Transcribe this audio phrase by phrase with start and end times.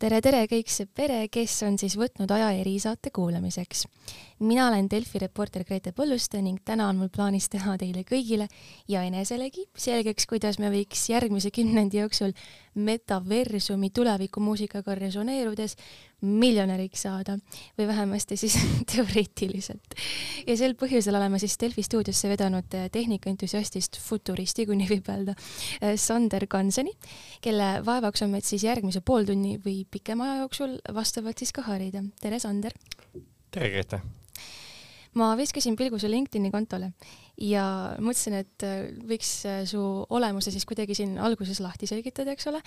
[0.00, 3.84] tere, tere kõik see pere, kes on siis võtnud aja erisaate kuulamiseks.
[4.40, 8.48] mina olen Delfi reporter Grete Põlluste ning täna on mul plaanis teha teile kõigile
[8.88, 12.32] ja eneselegi selgeks, kuidas me võiks järgmise kümnendi jooksul
[12.74, 15.76] metaversumi tulevikumuusikaga resoneerudes
[16.20, 17.36] miljonäriks saada
[17.78, 18.56] või vähemasti siis
[18.92, 19.96] teoreetiliselt.
[20.46, 25.34] ja sel põhjusel oleme siis Delfi stuudiosse vedanud tehnikaentusiastist futuristi, kui nii võib öelda,
[25.96, 26.94] Sander Kanseni,
[27.42, 32.04] kelle vaevaks on meid siis järgmise pooltunni või pikema aja jooksul vastavalt siis ka harida.
[32.20, 32.76] tere, Sander!
[33.50, 34.02] tere, Grete!
[35.18, 36.92] Ma viskasin pilgu su LinkedIni kontole
[37.40, 37.64] ja
[38.02, 39.80] mõtlesin, et äh, võiks äh, su
[40.12, 42.60] olemuse siis kuidagi siin alguses lahti selgitada, eks ole,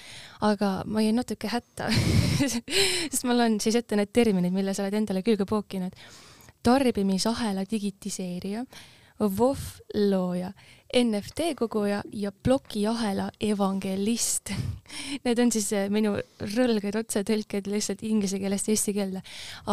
[0.46, 1.90] aga ma jäin natuke hätta
[2.42, 5.96] sest ma loen siis ette need terminid, mille sa oled endale külge pookinud.
[6.64, 8.64] tarbimisahela digitiseerija,
[9.20, 10.54] WOF looja,
[10.94, 14.54] NFT koguja ja plokiahela evangelist
[15.26, 16.14] Need on siis äh, minu
[16.54, 19.24] rõlged otsetõlked lihtsalt inglise keelest eesti keelde.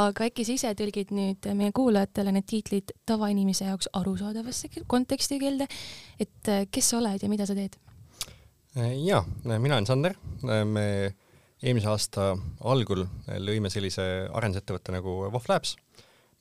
[0.00, 5.68] aga äkki sa ise tõlgid nüüd meie kuulajatele need tiitlid tavainimese jaoks arusaadavasse kontekstikeelde,
[6.20, 7.76] et äh, kes sa oled ja mida sa teed?
[9.04, 10.14] Ja, mina olen Sander.
[10.46, 10.84] me
[11.60, 12.36] eelmise aasta
[12.70, 13.02] algul
[13.42, 15.74] lõime sellise arendusettevõtte nagu Wof Labs,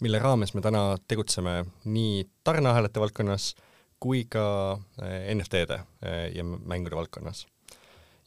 [0.06, 3.56] mille raames me täna tegutseme nii tarneahelate valdkonnas
[4.04, 4.44] kui ka
[5.04, 7.46] eh, NFT-de eh, ja mängude valdkonnas.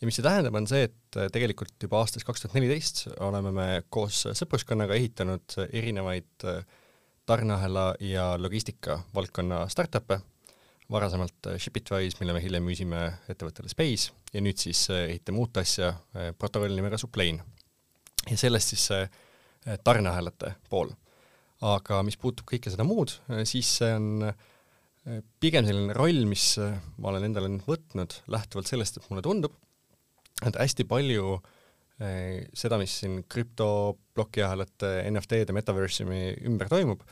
[0.01, 3.55] ja mis see tähendab, on see, et eh, tegelikult juba aastast kaks tuhat neliteist oleme
[3.57, 6.47] me koos sõpruskonnaga ehitanud erinevaid
[7.29, 10.19] tarneahela ja logistika valdkonna startup'e,
[10.93, 15.95] varasemalt Shipitwise, mille me hiljem müüsime ettevõttele Space ja nüüd siis ehitame uut asja
[16.39, 17.45] protokolli nimega Suplane.
[18.29, 19.07] ja sellest siis see
[19.87, 20.91] tarneahelate pool.
[21.63, 23.15] aga mis puutub kõike seda muud,
[23.47, 24.49] siis see on äh,
[25.43, 29.57] pigem selline roll, mis äh, ma olen endale nüüd võtnud lähtuvalt sellest, et mulle tundub,
[30.47, 37.03] et hästi palju äh, seda, mis siin krüpto, plokiahelate, NFT-de, metaversumi ümber toimub,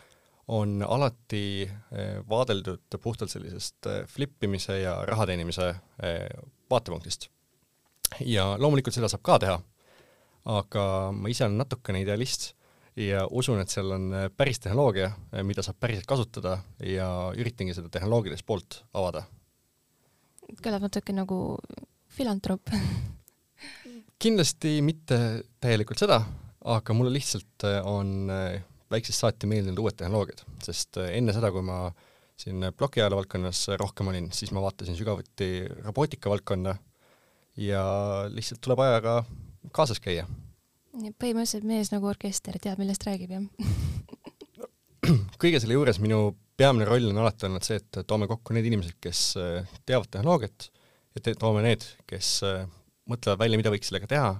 [0.54, 5.72] on alati äh, vaadeldud puhtalt sellisest flippimise ja raha teenimise
[6.70, 7.28] vaatepunktist.
[8.26, 9.58] ja loomulikult seda saab ka teha,
[10.50, 10.84] aga
[11.14, 12.52] ma ise olen natukene idealist
[12.98, 17.06] ja usun, et seal on äh, päris tehnoloogia, äh, mida saab päriselt kasutada ja
[17.38, 19.24] üritangi seda tehnoloogilist poolt avada.
[20.60, 21.58] kõlab natuke nagu
[22.10, 22.72] filantroop
[24.22, 25.18] kindlasti mitte
[25.62, 26.20] täielikult seda,
[26.64, 28.30] aga mulle lihtsalt äh, on
[28.90, 31.84] väiksest saati meeldinud uued tehnoloogiad, sest enne seda, kui ma
[32.40, 36.74] siin plokiajalo valdkonnas rohkem olin, siis ma vaatasin sügavuti robootika valdkonda
[37.60, 37.84] ja
[38.32, 39.20] lihtsalt tuleb ajaga
[39.76, 40.24] kaasas käia
[40.90, 43.44] põhimõtteliselt mees nagu orkester, teab, millest räägib, jah
[45.42, 48.98] kõige selle juures minu peamine roll on alati olnud see, et toome kokku need inimesed,
[49.02, 50.68] kes äh, teavad tehnoloogiat
[51.16, 52.64] ja te toome need, kes äh,
[53.10, 54.32] mõtlevad välja, mida võiks sellega teha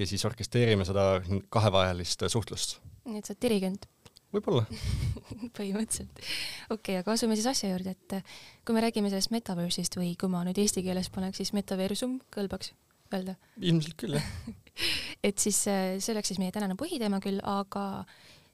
[0.00, 1.20] ja siis orkestreerime seda
[1.52, 2.78] kahevahelist suhtlust.
[3.08, 3.88] nii et sa oled dirigent?
[4.30, 4.64] võib-olla
[5.58, 6.22] põhimõtteliselt.
[6.70, 10.14] okei okay,, aga asume siis asja juurde, et äh, kui me räägime sellest metaverse'ist või
[10.20, 12.72] kui ma nüüd eesti keeles paneks, siis metaversum kõlbaks
[13.14, 13.36] öelda?
[13.60, 14.32] ilmselt küll, jah
[15.26, 18.04] et siis äh, see oleks siis meie tänane põhiteema küll, aga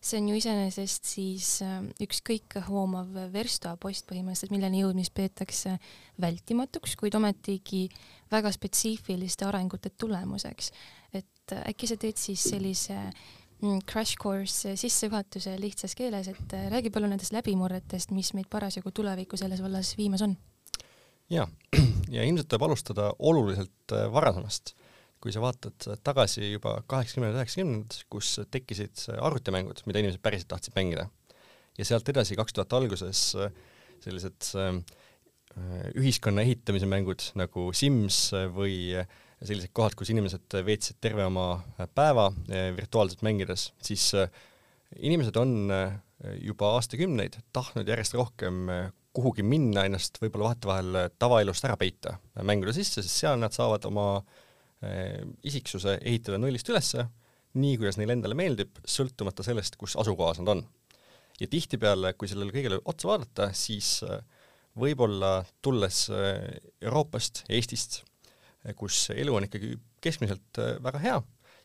[0.07, 5.77] see on ju iseenesest siis äh, üks kõikehoomav verstapost põhimõtteliselt, milleni jõudmist peetakse
[6.23, 7.87] vältimatuks, kuid ometigi
[8.33, 10.73] väga spetsiifiliste arengute tulemuseks.
[11.13, 16.93] et äh, äkki sa teed siis sellise mm, crash course sissejuhatuse lihtsas keeles, et räägi
[16.95, 20.37] palun nendest läbimurretest, mis meid parasjagu tulevikku selles vallas viimas on.
[21.31, 21.49] ja,
[22.17, 24.77] ja ilmselt tuleb alustada oluliselt varasemast
[25.27, 31.09] kui sa vaatad tagasi juba kaheksakümnendad, üheksakümnendad, kus tekkisid arvutimängud, mida inimesed päriselt tahtsid mängida.
[31.77, 33.23] ja sealt edasi kaks tuhat alguses
[34.05, 34.79] sellised äh,
[35.99, 38.95] ühiskonna ehitamise mängud nagu Sims või
[39.43, 41.59] sellised kohad, kus inimesed veetsid terve oma
[41.99, 44.31] päeva äh, virtuaalselt mängides, siis äh,
[45.03, 45.75] inimesed on
[46.39, 48.71] juba aastakümneid tahtnud järjest rohkem
[49.13, 52.15] kuhugi minna, ennast võib-olla vahetevahel tavaelust ära peita
[52.47, 54.46] mängude sisse, sest seal nad saavad oma äh,
[55.47, 57.07] isiksuse ehitada nullist ülesse,
[57.57, 60.67] nii kuidas neile endale meeldib, sõltumata sellest, kus asukohas nad on.
[61.41, 64.23] ja tihtipeale, kui sellele kõigele otsa vaadata, siis äh,
[64.81, 66.47] võib-olla tulles äh,
[66.81, 68.03] Euroopast, Eestist,
[68.77, 71.19] kus elu on ikkagi keskmiselt väga hea,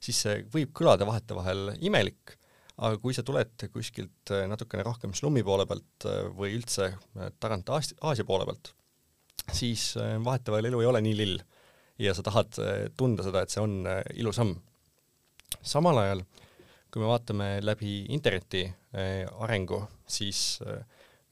[0.03, 2.35] siis see võib kõlada vahetevahel imelik,
[2.81, 6.05] aga kui sa tuled kuskilt natukene rohkem slummi poole pealt
[6.37, 6.91] või üldse
[7.41, 8.73] tagant Aasia poole pealt,
[9.53, 11.41] siis vahetevahel elu ei ole nii lill
[12.01, 14.55] ja sa tahad äh, tunda seda, et see on äh, ilusam.
[15.61, 16.21] samal ajal,
[16.91, 20.61] kui me vaatame läbi interneti äh, arengu, siis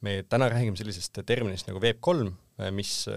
[0.04, 2.30] me täna räägime sellisest terminist nagu Web3,
[2.72, 3.08] mis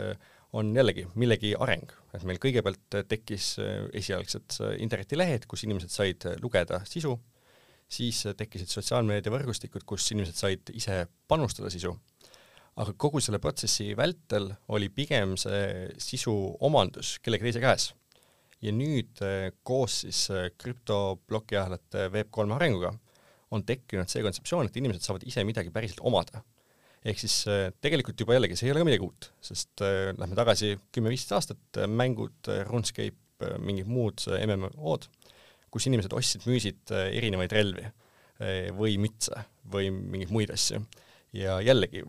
[0.52, 3.56] on jällegi millegi areng, et meil kõigepealt tekkis
[3.98, 7.14] esialgsed internetilehed, kus inimesed said lugeda sisu,
[7.92, 11.94] siis tekkisid sotsiaalmeediavõrgustikud, kus inimesed said ise panustada sisu
[12.80, 16.32] aga kogu selle protsessi vältel oli pigem see sisu
[16.64, 17.90] omandus kellegi teise käes.
[18.62, 22.92] ja nüüd eh, koos siis eh, krüptoblokiahelate Web3 arenguga
[23.52, 26.44] on tekkinud see kontseptsioon, et inimesed saavad ise midagi päriselt omada.
[27.04, 30.38] ehk siis eh, tegelikult juba jällegi, see ei ole ka midagi uut, sest äh, lähme
[30.38, 33.18] tagasi kümme-viisteist aastat, mängud, RuneScape,
[33.58, 35.10] mingid muud MMO-d,
[35.74, 37.88] kus inimesed ostsid-müüsid erinevaid relvi
[38.76, 39.40] või mütse
[39.72, 40.78] või mingeid muid asju.
[41.34, 42.04] ja jällegi,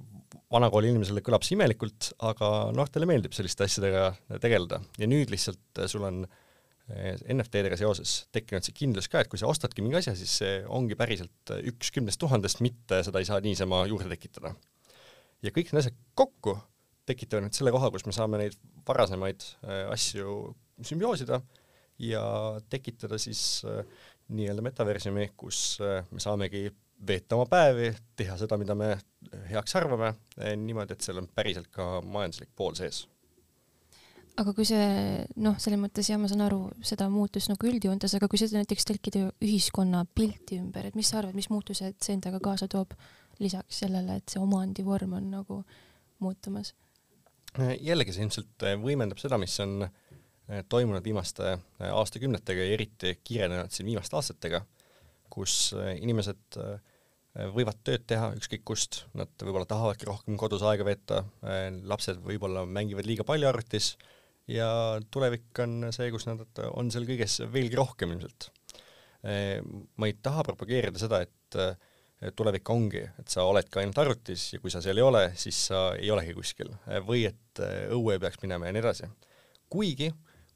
[0.54, 4.10] vanakooli inimesele kõlab see imelikult, aga noortele meeldib selliste asjadega
[4.44, 9.32] tegeleda ja nüüd lihtsalt äh, sul on äh, NFT-dega seoses tekkinud see kindlus ka, et
[9.32, 13.24] kui sa ostadki mingi asja, siis see ongi päriselt äh, üks kümnest tuhandest, mitte seda
[13.24, 14.54] ei saa niisama juurde tekitada.
[15.44, 16.58] ja kõik need asjad kokku
[17.10, 18.56] tekitavad nüüd selle koha, kus me saame neid
[18.88, 19.44] varasemaid
[19.92, 20.54] asju
[20.88, 21.42] sümbioosida
[22.00, 22.24] ja
[22.72, 23.42] tekitada siis
[24.32, 26.70] nii-öelda metaversumi, kus me saamegi
[27.08, 28.94] veeta oma päevi, teha seda, mida me
[29.50, 33.08] heaks arvame, eh, niimoodi, et seal on päriselt ka majanduslik pool sees.
[34.34, 34.86] aga kui see
[35.46, 38.88] noh, selles mõttes jah, ma saan aru seda muutust nagu üldjoontes, aga kui seda näiteks
[38.90, 42.96] tõlkida ühiskonna pilti ümber, et mis sa arvad, mis muutused see endaga kaasa toob
[43.44, 45.60] lisaks sellele, et see omandivorm on nagu
[46.24, 46.74] muutumas?
[47.60, 49.84] Eh, jällegi see ilmselt eh, võimendab seda, mis on
[50.70, 51.54] toimunud viimaste
[51.88, 54.60] aastakümnetega ja eriti kiirenenud siin viimaste aastatega,
[55.32, 55.72] kus
[56.02, 56.80] inimesed Äh,
[57.34, 62.66] võivad tööd teha ükskõik kust, nad võib-olla tahavadki rohkem kodus aega veeta, äh, lapsed võib-olla
[62.70, 63.94] mängivad liiga palju arvutis
[64.52, 64.68] ja
[65.14, 66.44] tulevik on see, kus nad
[66.74, 68.52] on seal kõiges veelgi rohkem ilmselt.
[69.26, 69.64] Äh,
[69.98, 74.72] ma ei taha propageerida seda, et tulevik ongi, et sa oledki ainult arvutis ja kui
[74.72, 76.70] sa seal ei ole, siis sa ei olegi kuskil
[77.04, 77.60] või et
[77.92, 79.10] õue peaks minema ja nii edasi.
[79.70, 80.08] kuigi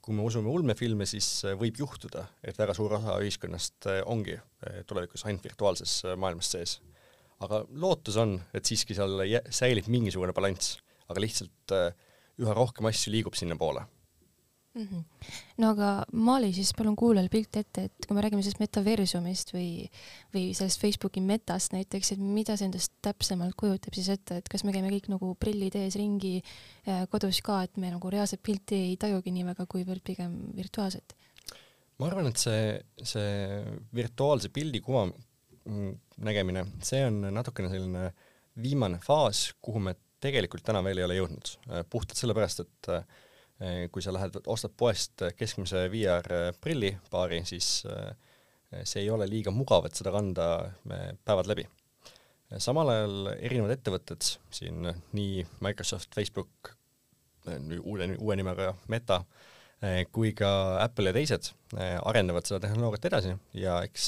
[0.07, 4.38] kui me usume ulmefilme, siis äh, võib juhtuda, et väga suur osa ühiskonnast äh, ongi
[4.38, 6.77] äh, tulevikus ainult virtuaalses maailmas sees.
[7.44, 9.19] aga lootus on, et siiski seal
[9.54, 10.80] säilib mingisugune balanss,
[11.12, 11.75] aga lihtsalt
[12.42, 13.83] üha rohkem asju liigub sinnapoole
[14.77, 14.88] mm.
[14.88, 15.03] -hmm.
[15.63, 19.69] no aga maali siis palun kuulajale pilt ette, et kui me räägime sellest metaversumist või,
[20.35, 24.63] või sellest Facebooki metast näiteks, et mida see endast täpsemalt kujutab siis ette, et kas
[24.63, 28.83] me käime kõik nagu prillid ees ringi äh, kodus ka, et me nagu reaalset pilti
[28.91, 31.15] ei tajugi nii väga, kuivõrd pigem virtuaalset?
[31.97, 33.62] ma arvan, et see, see
[33.95, 35.07] virtuaalse pildi kuva
[36.24, 38.12] nägemine, see on natukene selline
[38.62, 41.50] viimane faas, kuhu me tegelikult täna veel ei ole jõudnud,
[41.91, 43.25] puhtalt sellepärast, et äh,
[43.92, 49.54] kui sa lähed, ostad poest keskmise VR prilli paari, siis eh, see ei ole liiga
[49.54, 50.48] mugav, et seda kanda
[50.94, 51.65] eh, päevad läbi.
[52.63, 54.86] samal ajal erinevad ettevõtted siin,
[55.18, 56.71] nii Microsoft, Facebook,
[57.81, 59.24] uude, uue nimega Meta,
[60.12, 60.50] kui ka
[60.81, 64.07] Apple ja teised arendavad seda tehnoloogiat edasi ja eks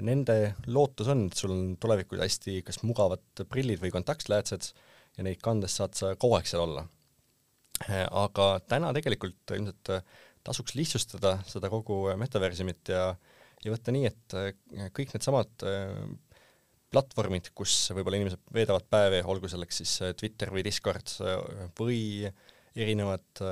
[0.00, 4.70] nende lootus on, et sul on tulevikus hästi kas mugavad prillid või kontaktläätsed
[5.18, 6.86] ja neid kandes saad sa kogu aeg seal olla
[7.86, 10.06] aga täna tegelikult ilmselt äh,
[10.46, 13.12] tasuks lihtsustada seda kogu äh, metaversumit ja,
[13.64, 14.38] ja võtta nii, et
[14.96, 15.66] kõik needsamad
[16.88, 21.10] platvormid, kus võib-olla inimesed veedavad päevi, olgu selleks siis Twitter või Discord
[21.76, 22.00] või
[22.78, 23.42] erinevad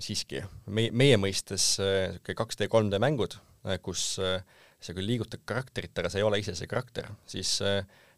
[0.00, 0.40] siiski
[0.72, 3.36] meie, meie mõistes niisugune 2D, 3D mängud,
[3.84, 7.58] kus sa küll liigutad karakterit, aga sa ei ole ise see karakter, siis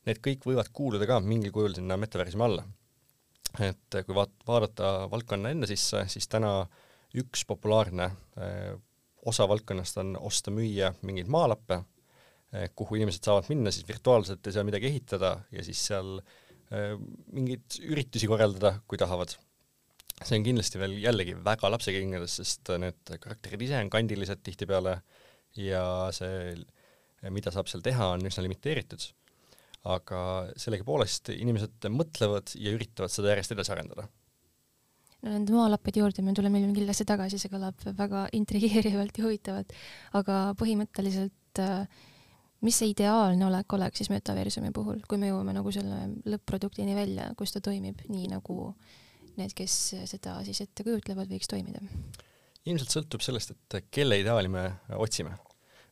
[0.06, 2.68] need kõik võivad kuuluda ka mingil kujul sinna metaversumi alla
[3.62, 6.64] et kui vaat-, vaadata valdkonna enda sisse, siis täna
[7.20, 8.08] üks populaarne
[8.42, 8.74] eh,
[9.30, 11.80] osa valdkonnast on osta-müüa mingeid maalappe,
[12.52, 16.94] eh, kuhu inimesed saavad minna siis virtuaalselt ja seal midagi ehitada ja siis seal eh,
[17.32, 19.36] mingeid üritusi korraldada, kui tahavad.
[20.24, 25.00] see on kindlasti veel jällegi väga lapsekingades, sest need karakterid ise on kandilised tihtipeale
[25.58, 25.82] ja
[26.14, 26.54] see,
[27.34, 29.08] mida saab seal teha, on üsna limiteeritud
[29.84, 30.20] aga
[30.56, 34.06] sellegipoolest inimesed mõtlevad ja üritavad seda järjest edasi arendada.
[35.24, 39.76] no nende maalappide juurde me tuleme kindlasti tagasi, see kõlab väga intrigeerivalt ja huvitavalt,
[40.20, 41.84] aga põhimõtteliselt äh,
[42.64, 47.30] mis see ideaalne olek oleks siis metaversumi puhul, kui me jõuame nagu selle lõpp-produktini välja,
[47.36, 48.72] kus ta toimib nii, nagu
[49.36, 51.84] need, kes seda siis ette kujutlevad, võiks toimida?
[52.64, 54.62] ilmselt sõltub sellest, et kelle ideaali me
[54.96, 55.36] otsime.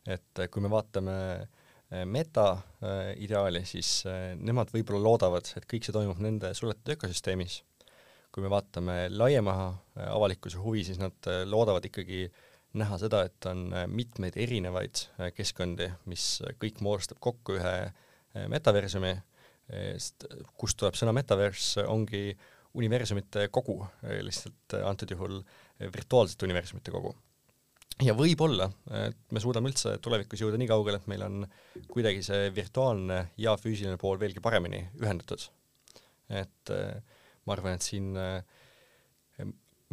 [0.09, 1.62] et kui me vaatame äh,
[1.93, 7.61] Äh, meta äh, siis äh, nemad võib-olla loodavad, et kõik see toimub nende suletud ökosüsteemis.
[8.33, 9.53] kui me vaatame laiema
[9.93, 12.23] avalikkuse huvi, siis nad loodavad ikkagi
[12.81, 15.03] näha seda, et on mitmeid erinevaid
[15.37, 17.75] keskkondi, mis kõik moodustab kokku ühe
[18.49, 19.11] metaversumi,
[19.69, 20.25] sest
[20.57, 22.33] kust tuleb sõna metaverse, ongi
[22.73, 23.77] universumite kogu,
[24.25, 25.37] lihtsalt antud juhul
[25.93, 27.13] virtuaalsete universumite kogu.
[28.01, 28.69] Ja võib-olla,
[29.05, 31.43] et me suudame üldse tulevikus jõuda nii kaugele, et meil on
[31.91, 35.49] kuidagi see virtuaalne ja füüsiline pool veelgi paremini ühendatud.
[36.33, 36.71] et
[37.45, 38.15] ma arvan, et siin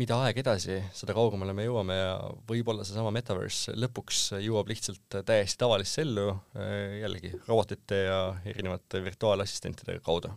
[0.00, 2.12] mida aeg edasi, seda kaugemale me jõuame ja
[2.49, 6.30] võib-olla seesama metaverse lõpuks jõuab lihtsalt täiesti tavalisse ellu
[7.02, 10.33] jällegi robotite ja erinevate virtuaalassistentide kaudu.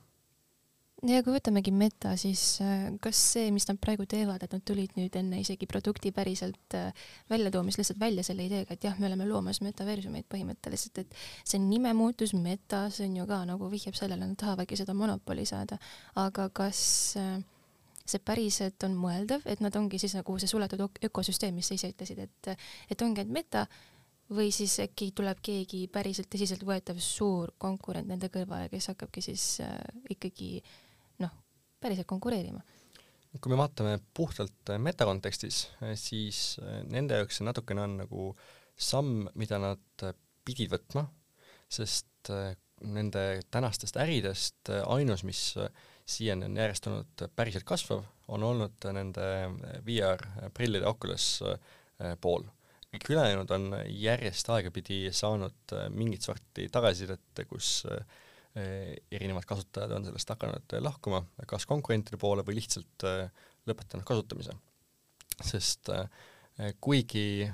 [1.08, 4.96] Ja kui võtamegi meta, siis äh, kas see, mis nad praegu teevad, et nad tulid
[4.98, 9.28] nüüd enne isegi produkti päriselt äh, väljatoomist lihtsalt välja selle ideega, et jah, me oleme
[9.28, 14.40] loomas metaversumeid põhimõtteliselt, et see nimemuutus meta, see on ju ka nagu vihjab sellele, nad
[14.40, 15.80] tahavadki seda monopoli saada,
[16.24, 16.84] aga kas
[17.20, 17.42] äh,
[18.04, 21.92] see päriselt on mõeldav, et nad ongi siis nagu see suletud ökosüsteem, mis sa ise
[21.94, 22.54] ütlesid, et,
[22.92, 23.68] et ongi ainult meta
[24.34, 29.78] või siis äkki tuleb keegi päriselt tõsiseltvõetav suur konkurent nende kõrvale, kes hakkabki siis äh,
[30.16, 30.93] ikkagi noh,
[31.84, 32.64] päriselt konkureerima
[33.42, 37.98] kui me vaatame puhtalt äh, meta kontekstis, äh, siis äh, nende jaoks see natukene on
[38.04, 38.30] nagu
[38.78, 40.06] samm, mida nad
[40.44, 41.06] pidid võtma,
[41.72, 42.30] sest
[42.84, 43.22] nende
[43.54, 45.42] tänastest äridest ainus, mis
[46.10, 49.28] siiani on järjest olnud päriselt kasvav, on olnud nende
[49.86, 51.28] VR-prillide Oculus
[52.22, 52.44] pool.
[52.92, 58.04] kõik ülejäänud on järjest aegapidi saanud mingit sorti tagasisidet, kus äh,
[58.54, 63.06] erinevad kasutajad on sellest hakanud lahkuma, kas konkurentide poole või lihtsalt
[63.66, 64.54] lõpetanud kasutamise.
[65.42, 65.90] sest
[66.78, 67.48] kuigi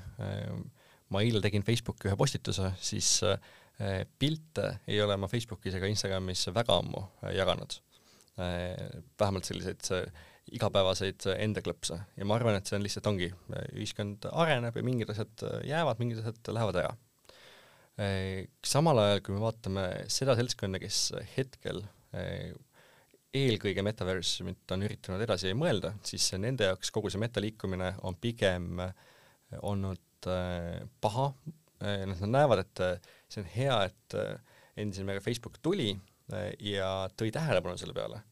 [1.08, 3.22] ma eile tegin Facebooki ühe postituse, siis
[4.20, 7.80] pilte ei ole ma Facebookis ega Instagramis väga ammu jaganud
[8.40, 9.88] Äh, vähemalt selliseid
[10.54, 13.28] igapäevaseid enda klõpse ja ma arvan, et see on lihtsalt ongi,
[13.74, 16.94] ühiskond areneb ja mingid asjad jäävad, mingid asjad lähevad ära.
[18.64, 21.82] Samal ajal, kui me vaatame seda seltskonda, kes hetkel
[22.16, 22.52] äh,
[23.36, 28.80] eelkõige metaversumit on üritanud edasi mõelda, siis nende jaoks kogu see metaliikumine on pigem
[29.60, 30.30] olnud
[31.00, 31.26] paha,
[31.80, 32.82] noh, nad näevad, et
[33.30, 34.16] see on hea, et
[34.80, 35.92] endisel mehel Facebook tuli
[36.64, 38.22] ja tõi tähelepanu selle peale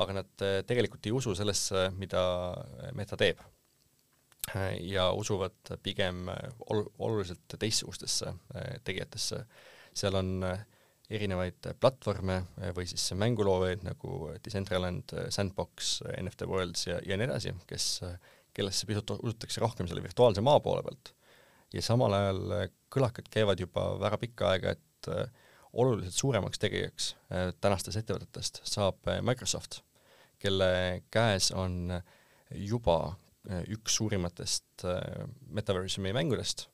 [0.00, 2.22] aga nad eh, tegelikult ei usu sellesse, mida
[2.98, 3.42] Meta teeb.
[4.80, 6.28] Ja usuvad pigem
[6.70, 9.44] ol-, oluliselt teistsugustesse eh, tegijatesse.
[9.94, 10.64] seal on eh,
[11.14, 12.40] erinevaid platvorme
[12.76, 17.88] või siis mänguloojaid nagu Decentraland, Sandbox, NFT Worlds ja, ja nii edasi, kes,
[18.56, 21.12] kellesse pisut usutakse rohkem selle virtuaalse maa poole pealt.
[21.74, 22.40] ja samal ajal
[22.94, 25.10] kõlakad käivad juba väga pikka aega, et
[25.72, 27.10] oluliselt suuremaks tegijaks
[27.60, 29.82] tänastest ettevõtetest saab Microsoft,
[30.40, 32.00] kelle käes on
[32.54, 34.84] juba üks suurimatest
[35.52, 36.66] metaversumi mängudest,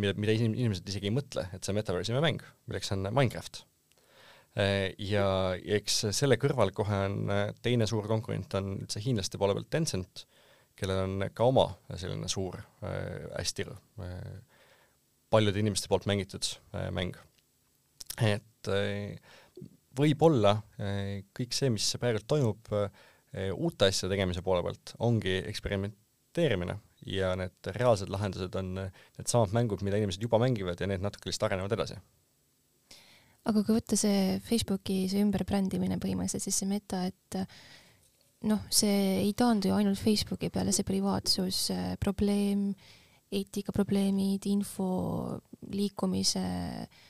[0.00, 3.62] mida, mida inimesed isegi ei mõtle, et see on metaversumi mäng, milleks on Minecraft.
[5.04, 5.28] ja
[5.78, 7.30] eks selle kõrval kohe on
[7.62, 10.24] teine suur konkurent on üldse hiinlaste poole pealt Tencent,
[10.78, 13.68] kellel on ka oma selline suur, hästi
[15.30, 16.46] paljude inimeste poolt mängitud
[16.94, 17.18] mäng
[18.26, 18.70] et
[19.98, 20.56] võib-olla
[21.36, 22.70] kõik see, mis praegu toimub
[23.54, 25.38] uute asjade tegemise poole pealt, ongi
[26.38, 26.78] eksperimenteerimine
[27.08, 31.48] ja need reaalsed lahendused on needsamad mängud, mida inimesed juba mängivad ja need natuke lihtsalt
[31.48, 31.98] arenevad edasi.
[33.48, 37.38] aga kui võtta see Facebooki see ümberbrändimine põhimõtteliselt, siis see meta, et
[38.44, 41.70] noh, see ei taandu ju ainult Facebooki peale, see privaatsus
[42.02, 42.68] probleem,
[43.32, 44.90] eetikaprobleemid, info
[45.72, 47.06] liikumise äh,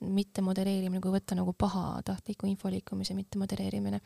[0.00, 4.00] mitte modereerimine, kui võtta nagu pahatahtliku info liikumise mitte modereerimine,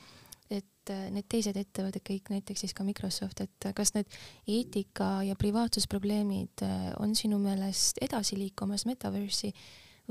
[0.55, 4.11] et äh, need teised ettevõtted, kõik näiteks siis ka Microsoft, et äh, kas need
[4.51, 9.53] eetika ja privaatsusprobleemid äh, on sinu meelest edasi liikumas metaverse'i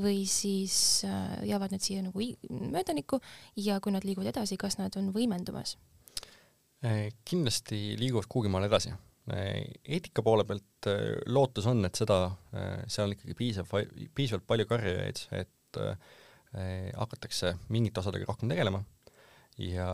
[0.01, 1.03] või siis
[1.45, 3.19] jäävad need siia nagu möödanikku
[3.61, 5.77] ja kui nad liiguvad edasi, kas nad on võimendumas?
[7.29, 8.89] kindlasti liiguvad kuhugi maale edasi
[9.31, 10.89] eetika poole pealt
[11.31, 12.17] lootus on, et seda,
[12.91, 13.69] seal on ikkagi piisav,
[14.17, 15.79] piisavalt palju karjujaid, et
[16.97, 18.81] hakatakse mingite osadega rohkem tegelema
[19.61, 19.89] ja,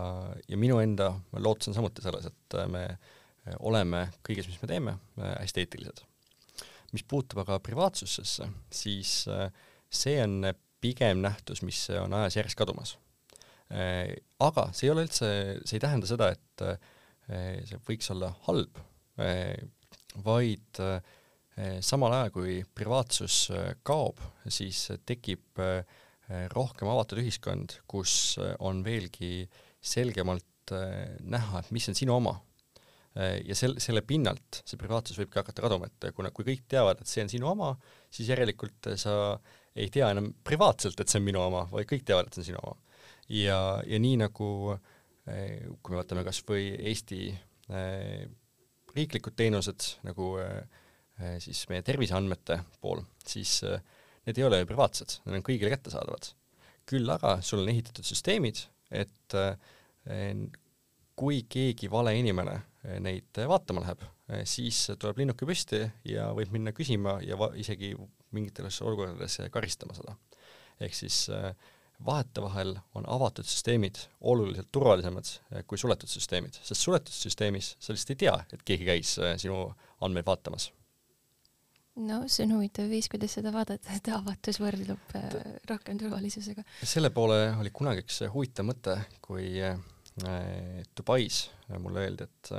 [0.47, 2.85] ja minu enda lootus on samuti selles, et me
[3.65, 6.05] oleme kõiges, mis me teeme, hästi eetilised.
[6.93, 9.51] mis puutub aga privaatsusesse, siis äh,
[9.93, 10.47] see on
[10.81, 12.95] pigem nähtus, mis on ajas järjest kadumas.
[13.69, 15.29] Äh, aga see ei ole üldse,
[15.65, 16.65] see ei tähenda seda, et
[17.69, 18.79] see võiks olla halb,
[20.25, 20.79] vaid
[21.85, 23.51] samal ajal, kui privaatsus
[23.85, 24.17] kaob,
[24.49, 25.83] siis tekib eh,
[26.53, 29.47] rohkem avatud ühiskond, kus on veelgi
[29.81, 30.73] selgemalt
[31.25, 32.35] näha, et mis on sinu oma.
[33.19, 37.09] ja sel-, selle pinnalt see privaatsus võibki hakata kaduma, et kuna, kui kõik teavad, et
[37.09, 37.71] see on sinu oma,
[38.13, 39.15] siis järelikult sa
[39.73, 42.49] ei tea enam privaatselt, et see on minu oma, vaid kõik teavad, et see on
[42.51, 42.77] sinu oma.
[43.33, 43.59] ja,
[43.89, 44.49] ja nii nagu
[45.25, 47.23] kui me võtame kas või Eesti
[48.95, 50.31] riiklikud teenused nagu
[51.43, 53.59] siis meie terviseandmete pool, siis
[54.29, 56.31] need ei ole privaatsed, need on kõigile kättesaadavad.
[56.89, 59.35] küll aga sul on ehitatud süsteemid, et
[61.19, 62.55] kui keegi vale inimene
[63.05, 64.01] neid vaatama läheb,
[64.49, 67.91] siis tuleb linnuke püsti ja võib minna küsima ja isegi
[68.33, 70.15] mingites olukordades karistama seda.
[70.79, 71.27] ehk siis
[72.05, 78.15] vahetevahel on avatud süsteemid oluliselt turvalisemad eh, kui suletud süsteemid, sest suletud süsteemis sa lihtsalt
[78.15, 79.65] ei tea, et keegi käis eh, sinu
[80.05, 80.69] andmeid vaatamas.
[81.99, 85.39] No see on huvitav viis, kuidas seda vaadata, et avatus võrdlub eh,
[85.69, 86.65] rohkem turvalisusega.
[86.83, 89.55] selle poole oli kunagi üks huvitav mõte, kui
[90.19, 91.35] Dubais
[91.79, 92.49] mulle öeldi, et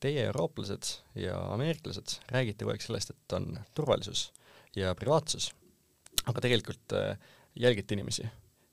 [0.00, 0.88] teie, eurooplased
[1.20, 4.30] ja ameeriklased, räägite kogu aeg sellest, et on turvalisus
[4.76, 5.50] ja privaatsus,
[6.24, 7.18] aga tegelikult äh,
[7.54, 8.28] jälgite inimesi.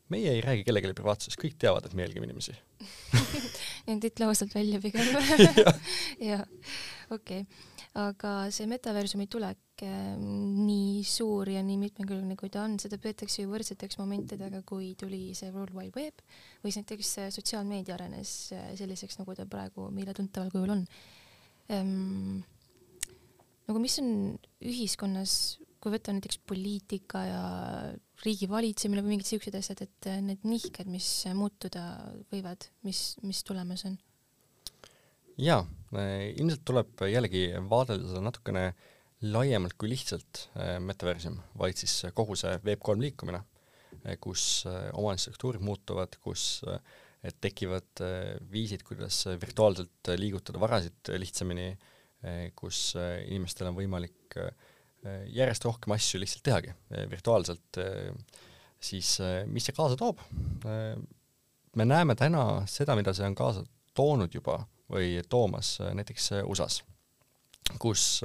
[0.10, 2.56] meie ei räägi kellelegi privaatsusest, kõik teavad, et me jälgime inimesi
[3.90, 5.06] Need ütle ausalt välja pigem
[6.32, 6.42] jah,
[7.12, 7.46] okei okay.
[7.98, 13.42] Aga see metaversumi tulek äh, nii suur ja nii mitmekülgne, kui ta on, seda peetakse
[13.42, 16.22] ju võrdseteks momentidega, kui tuli see World Wide Web
[16.62, 20.86] või siis näiteks sotsiaalmeedia arenes äh, selliseks, nagu ta praegu meile tuntaval kujul on
[21.74, 22.44] ehm,.
[23.70, 24.14] nagu mis on
[24.66, 25.34] ühiskonnas
[25.80, 27.42] kui võtta näiteks poliitika ja
[28.26, 31.86] riigi valitsemine või mingid siuksed asjad, et need nihked, mis muutuda
[32.34, 33.96] võivad, mis, mis tulemas on?
[35.40, 35.64] Jaa,
[35.96, 38.66] äh, ilmselt tuleb jällegi vaadelda seda natukene
[39.30, 43.44] laiemalt kui lihtsalt äh, metaversum, vaid siis kogu see Web3 liikumine,
[44.24, 44.64] kus
[44.96, 46.62] omandisstruktuurid muutuvad, kus
[47.42, 48.00] tekivad
[48.48, 51.74] viisid, kuidas virtuaalselt liigutada varasid lihtsamini,
[52.56, 52.94] kus
[53.26, 54.38] inimestel on võimalik
[55.34, 56.72] järjest rohkem asju lihtsalt tehagi
[57.12, 57.82] virtuaalselt,
[58.80, 59.18] siis
[59.52, 60.24] mis see kaasa toob?
[61.76, 63.66] me näeme täna seda, mida see on kaasa
[63.98, 66.84] toonud juba või toomas näiteks USA-s,
[67.80, 68.22] kus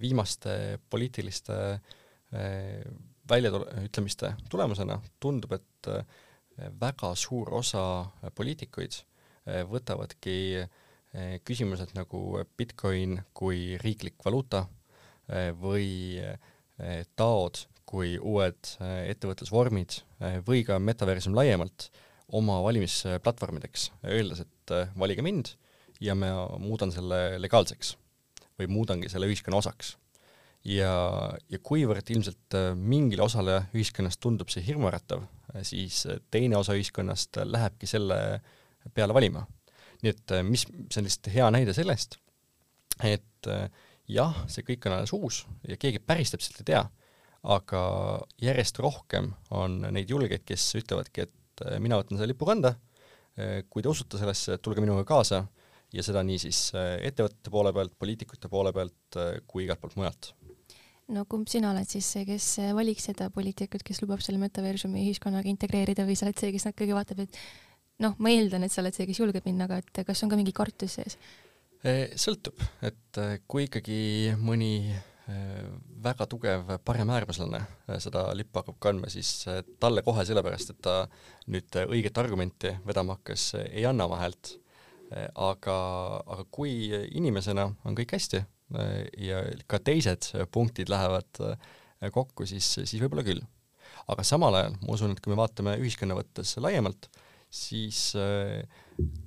[0.00, 1.56] viimaste poliitiliste
[3.28, 5.90] väljaütlemiste tulemusena tundub, et
[6.80, 7.82] väga suur osa
[8.34, 9.00] poliitikuid
[9.70, 10.36] võtavadki
[11.44, 14.64] küsimused nagu Bitcoin kui riiklik valuuta
[15.60, 16.22] või
[17.16, 19.98] taod kui uued ettevõtlusvormid
[20.46, 21.90] või ka metaversum laiemalt
[22.32, 25.52] oma valimisplatvormideks, öeldes, et valige mind
[26.02, 27.96] ja ma muudan selle legaalseks
[28.58, 29.96] või muudangi selle ühiskonna osaks.
[30.64, 30.92] ja,
[31.50, 35.24] ja kuivõrd ilmselt mingile osale ühiskonnast tundub see hirmuäratav,
[35.66, 38.18] siis teine osa ühiskonnast lähebki selle
[38.94, 39.46] peale valima.
[40.02, 42.18] nii et mis, see on lihtsalt hea näide sellest,
[43.06, 43.68] et äh,
[44.10, 46.82] jah, see kõik on alles uus ja keegi päris täpselt ei tea,
[47.42, 47.82] aga
[48.42, 52.74] järjest rohkem on neid julgeid, kes ütlevadki, et äh, mina võtan selle lipu kanda,
[53.38, 55.44] äh, kui te usute sellesse, tulge minuga kaasa
[55.92, 60.32] ja seda nii siis äh, ettevõtete poole pealt, poliitikute poole pealt kui igalt poolt mujalt
[61.12, 65.50] no kumb sina oled siis see, kes valiks seda poliitikut, kes lubab selle metaversumi ühiskonnaga
[65.50, 67.38] integreerida või sa oled see, kes ikkagi vaatab, et
[68.02, 70.38] noh, ma eeldan, et sa oled see, kes julgeb minna, aga et kas on ka
[70.38, 71.18] mingi kartus sees?
[72.22, 73.18] Sõltub, et
[73.50, 73.98] kui ikkagi
[74.38, 74.76] mõni
[76.02, 77.60] väga tugev paremäärmuslane
[78.02, 79.44] seda lippu hakkab kandma, siis
[79.82, 80.96] talle kohe sellepärast, et ta
[81.50, 84.56] nüüd õiget argumenti vedama hakkas, ei anna oma häält.
[85.34, 85.76] Aga,
[86.24, 88.42] aga kui inimesena on kõik hästi
[89.20, 91.42] ja ka teised punktid lähevad
[92.14, 93.42] kokku, siis, siis võib-olla küll.
[94.08, 97.10] aga samal ajal ma usun, et kui me vaatame ühiskonna võttes laiemalt,
[97.52, 98.64] siis äh,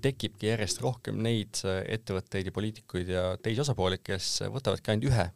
[0.01, 5.27] tekibki järjest rohkem neid ettevõtteid ja poliitikuid ja teisi osapooli, kes võtavadki ainult ühe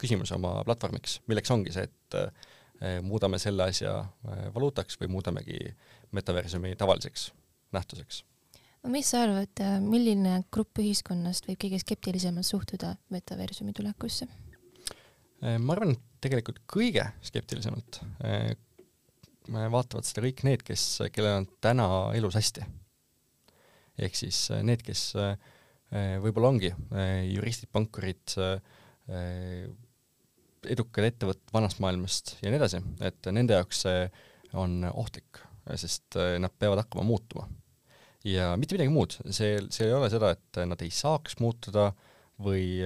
[0.00, 3.98] küsimuse oma platvormiks, milleks ongi see, et muudame selle asja
[4.54, 5.58] valuutaks või muudamegi
[6.16, 7.26] metaversumi tavaliseks
[7.76, 8.22] nähtuseks.
[8.92, 14.28] Mis sa arvad, milline grupp ühiskonnast võib kõige skeptilisemalt suhtuda metaversumi tulekusse?
[15.38, 18.00] ma arvan, et tegelikult kõige skeptilisemalt
[19.48, 22.64] vaatavad seda kõik need, kes, kellel on täna elus hästi.
[23.98, 25.36] ehk siis äh, need, kes äh,
[26.22, 28.36] võib-olla ongi äh, juristid, pankurid,
[30.68, 34.02] edukad ettevõtted vanast maailmast ja nii edasi, et nende jaoks see
[34.52, 35.40] on ohtlik,
[35.80, 37.46] sest nad peavad hakkama muutuma.
[38.28, 41.90] Ja mitte midagi muud, see, see ei ole seda, et nad ei saaks muutuda
[42.44, 42.84] või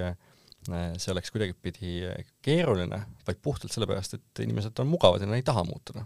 [0.62, 2.06] see oleks kuidagipidi
[2.44, 6.04] keeruline, vaid puhtalt sellepärast, et inimesed on mugavad ja nad ei taha muutuda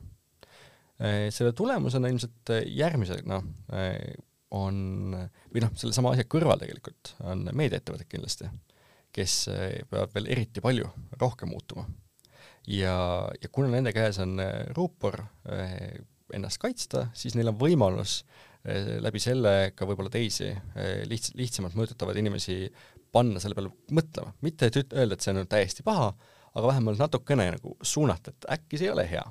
[0.97, 3.43] Äh, selle tulemusena ilmselt äh, järgmisena
[3.77, 4.15] äh,
[4.57, 5.13] on,
[5.53, 8.49] või noh, sellesama asja kõrval tegelikult on meediaettevõtted kindlasti,
[9.13, 9.35] kes
[9.91, 10.89] peavad veel eriti palju
[11.21, 11.85] rohkem muutuma.
[12.71, 12.95] ja,
[13.43, 14.39] ja kuna nende käes on
[14.77, 15.19] ruupor
[16.37, 18.21] ennast kaitsta, siis neil on võimalus
[19.03, 20.49] läbi selle ka võib-olla teisi
[21.07, 22.65] lihts-, lihtsamalt mõõdetavaid inimesi
[23.15, 26.11] panna selle peale mõtlema, mitte et öelda, et see on täiesti paha,
[26.57, 29.25] aga vähemalt natukene nagu suunata, et äkki see ei ole hea.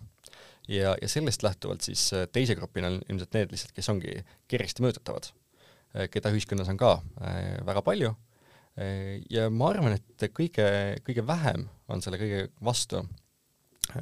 [0.72, 4.16] ja, ja sellest lähtuvalt siis teise grupina on ilmselt need lihtsalt, kes ongi
[4.48, 5.30] kergesti mõõdetavad,
[6.12, 6.96] keda ühiskonnas on ka
[7.68, 8.16] väga palju
[9.32, 10.66] ja ma arvan, et kõige,
[11.06, 13.06] kõige vähem on selle kõige vastu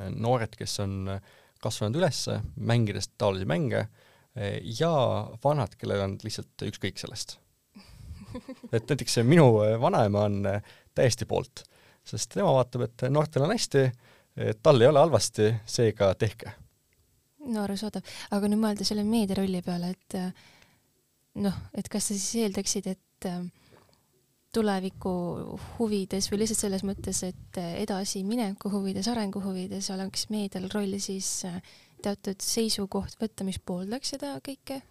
[0.10, 1.12] noored, kes on
[1.64, 3.86] kasvanud üles, mängides taolisi mänge
[4.80, 4.92] ja
[5.44, 7.38] vanad, kellel on lihtsalt ükskõik sellest.
[8.74, 9.46] et näiteks minu
[9.82, 10.40] vanaema on
[10.96, 11.64] täiesti poolt,
[12.06, 13.84] sest tema vaatab, et noortel on hästi,
[14.66, 16.56] tal ei ole halvasti, seega tehke.
[17.46, 18.02] no arusaadav,
[18.34, 20.18] aga nüüd mõelda selle meediarolli peale, et
[21.44, 23.30] noh, et kas sa siis eeldaksid, et
[24.54, 25.14] tuleviku
[25.78, 31.58] huvides või lihtsalt selles mõttes, et edasimineku huvides, arengu huvides oleks meedial roll siis äh,
[32.04, 34.82] teatud seisukoht võtta, mis pooldaks seda kõike?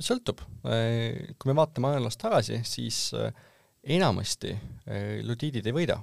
[0.00, 0.40] sõltub.
[0.64, 3.34] kui me vaatame ajaloos tagasi, siis äh,
[3.98, 5.98] enamasti äh, ludiidid ei võida,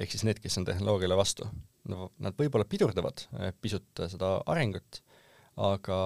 [0.00, 1.48] ehk siis need, kes on tehnoloogiale vastu.
[1.92, 3.26] no nad võib-olla pidurdavad
[3.60, 5.02] pisut seda arengut,
[5.60, 5.98] aga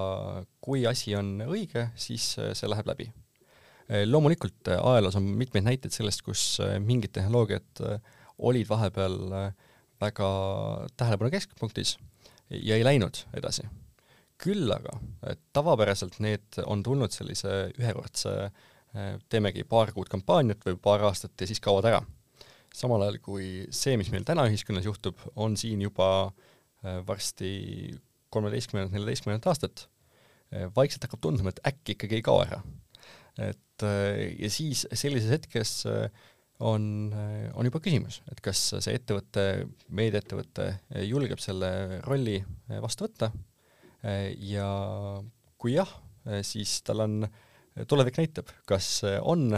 [0.59, 3.07] kui asi on õige, siis see läheb läbi
[3.87, 7.83] Eh, loomulikult eh, ajaloos on mitmeid näiteid sellest, kus eh, mingid tehnoloogiad
[8.43, 9.15] olid vahepeal
[10.01, 10.27] väga
[10.99, 11.95] tähelepanu keskpunktis
[12.49, 13.67] ja ei läinud edasi.
[14.37, 14.99] küll aga
[15.53, 18.51] tavapäraselt need on tulnud sellise ühekordse,
[19.29, 22.01] teemegi paar kuud kampaaniat või paar aastat ja siis kaovad ära.
[22.73, 26.31] samal ajal kui see, mis meil täna ühiskonnas juhtub, on siin juba
[27.07, 27.95] varsti
[28.29, 29.87] kolmeteistkümnendat, neljateistkümnendat aastat,
[30.75, 32.61] vaikselt hakkab tunduma, et äkki ikkagi ei kao ära
[33.37, 33.85] et
[34.41, 36.09] ja siis sellises hetkes äh,
[36.59, 40.69] on, äh, on juba küsimus, et kas see ettevõte, meediaettevõte
[41.07, 42.39] julgeb selle rolli
[42.81, 43.31] vastu võtta.
[44.45, 44.67] Ja
[45.59, 45.89] kui jah,
[46.45, 47.15] siis tal on,
[47.89, 49.49] tulevik näitab, kas on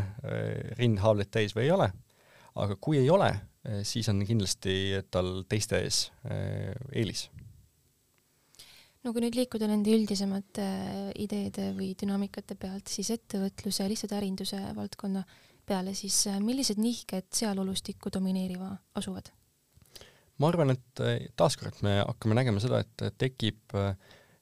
[0.80, 1.90] rind haavleid täis või ei ole,
[2.64, 3.30] aga kui ei ole,
[3.86, 7.28] siis on kindlasti tal teiste ees eelis.
[9.00, 14.60] No kui nüüd liikuda nende üldisemate äh, ideede või dünaamikate pealt, siis ettevõtluse lihtsalt ärinduse
[14.76, 15.24] valdkonna
[15.70, 19.32] peale, siis äh, millised nihked seal olustikku domineerima asuvad?
[20.40, 23.78] ma arvan, et äh, taaskord me hakkame nägema seda, et tekib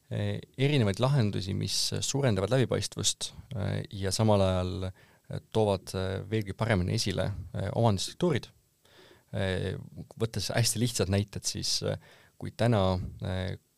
[0.08, 3.26] erinevaid lahendusi, mis suurendavad läbipaistvust
[3.92, 4.86] ja samal ajal
[5.52, 5.92] toovad
[6.32, 7.26] veelgi paremini esile
[7.76, 8.48] omandistruktuurid.
[10.24, 11.82] võttes hästi lihtsad näited, siis
[12.40, 12.86] kui täna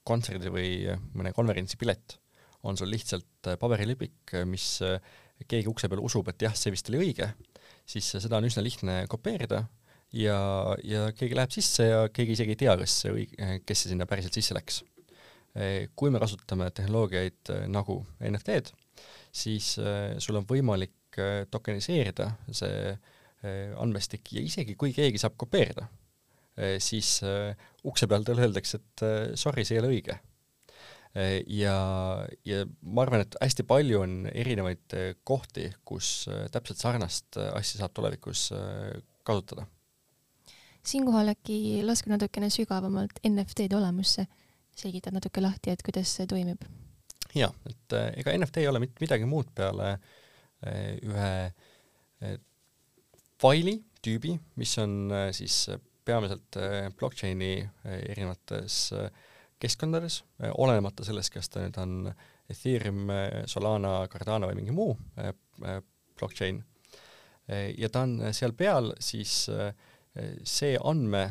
[0.05, 0.69] kontserdi või
[1.17, 2.19] mõne konverentsi pilet,
[2.63, 4.99] on sul lihtsalt äh, paberilipik, äh, mis äh,
[5.47, 7.29] keegi ukse peal usub, et jah, see vist oli õige,
[7.89, 9.63] siis seda on üsna lihtne kopeerida
[10.15, 10.39] ja,
[10.83, 14.09] ja keegi läheb sisse ja keegi isegi ei tea, kas see õige, kes see sinna
[14.09, 14.83] päriselt sisse läks.
[15.95, 18.73] kui me kasutame tehnoloogiaid nagu NFT-d,
[19.31, 19.73] siis
[20.21, 21.17] sul on võimalik
[21.49, 22.93] tokeniseerida see
[23.79, 25.87] andmestik ja isegi kui keegi saab kopeerida,
[26.59, 27.55] Eh, siis eh,
[27.87, 30.17] ukse peal talle öeldakse, et eh, sorry, see ei ole õige.
[31.47, 31.75] Ja,
[32.45, 34.95] ja ma arvan, et hästi palju on erinevaid
[35.27, 38.49] kohti, kus täpselt sarnast asja saab tulevikus
[39.25, 39.65] kasutada.
[40.85, 44.27] siinkohal äkki laske natukene sügavamalt NFT-de olemusse,
[44.77, 46.63] selgitad natuke lahti, et kuidas see toimib?
[47.35, 49.95] jaa, et ega NFT ei ole mitte midagi muud peale
[51.05, 51.33] ühe
[53.39, 55.67] faili tüübi, mis on siis
[56.09, 59.09] peamiselt äh, blockchain'i äh, erinevates äh,
[59.59, 60.21] keskkondades,
[60.61, 62.09] olenemata sellest, kas ta nüüd on
[62.49, 63.11] Ethereum,
[63.49, 64.95] Solana, Cardano või mingi muu
[66.19, 66.63] blockchain.
[67.77, 69.49] ja ta on seal peal siis
[70.43, 71.23] see andme,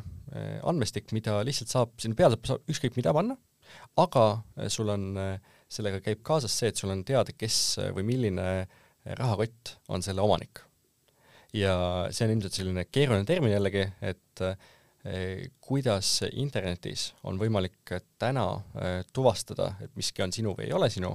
[0.62, 3.36] andmestik, mida lihtsalt saab, sinna peale saab ükskõik mida panna,
[3.98, 4.26] aga
[4.70, 5.10] sul on,
[5.68, 8.48] sellega käib kaasas see, et sul on teada, kes või milline
[9.18, 10.68] rahakott on selle omanik
[11.56, 11.74] ja
[12.12, 14.68] see on ilmselt selline keeruline termin jällegi, et eh,
[15.64, 18.46] kuidas internetis on võimalik täna
[18.80, 21.14] eh, tuvastada, et miski on sinu või ei ole sinu,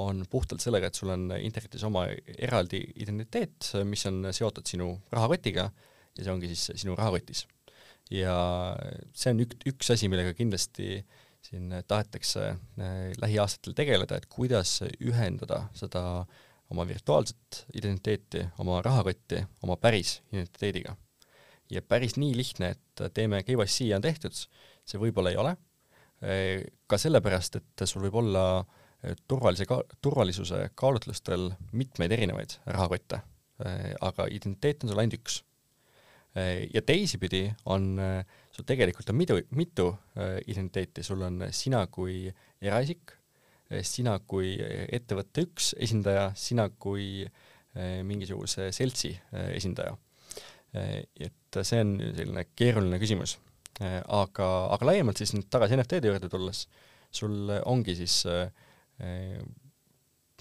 [0.00, 2.04] on puhtalt sellega, et sul on internetis oma
[2.36, 5.70] eraldi identiteet, mis on seotud sinu rahakotiga
[6.16, 7.46] ja see ongi siis sinu rahakotis.
[8.10, 8.36] ja
[9.16, 11.00] see on ük-, üks asi, millega kindlasti
[11.46, 16.26] siin tahetakse eh, lähiaastatel tegeleda, et kuidas ühendada seda
[16.70, 20.96] oma virtuaalset identiteeti, oma rahakotti oma päris identiteediga.
[21.70, 24.36] Ja päris nii lihtne, et teeme KYC on tehtud,
[24.86, 25.56] see võib-olla ei ole,
[26.86, 28.44] ka sellepärast, et sul võib olla
[29.28, 33.20] turvalise ka-, turvalisuse kaalutlustel mitmeid erinevaid rahakotte,
[34.04, 35.42] aga identiteet on sul ainult üks.
[36.74, 37.96] ja teisipidi on,
[38.52, 39.90] sul tegelikult on mitu, mitu
[40.46, 42.26] identiteeti, sul on sina kui
[42.60, 43.14] eraisik,
[43.82, 44.54] sina kui
[44.92, 47.26] ettevõtte üks esindaja, sina kui
[48.04, 49.12] mingisuguse seltsi
[49.52, 49.96] esindaja.
[50.76, 53.38] Et see on selline keeruline küsimus.
[53.80, 56.62] aga, aga laiemalt siis nüüd tagasi NFT-de juurde tulles,
[57.12, 58.22] sul ongi siis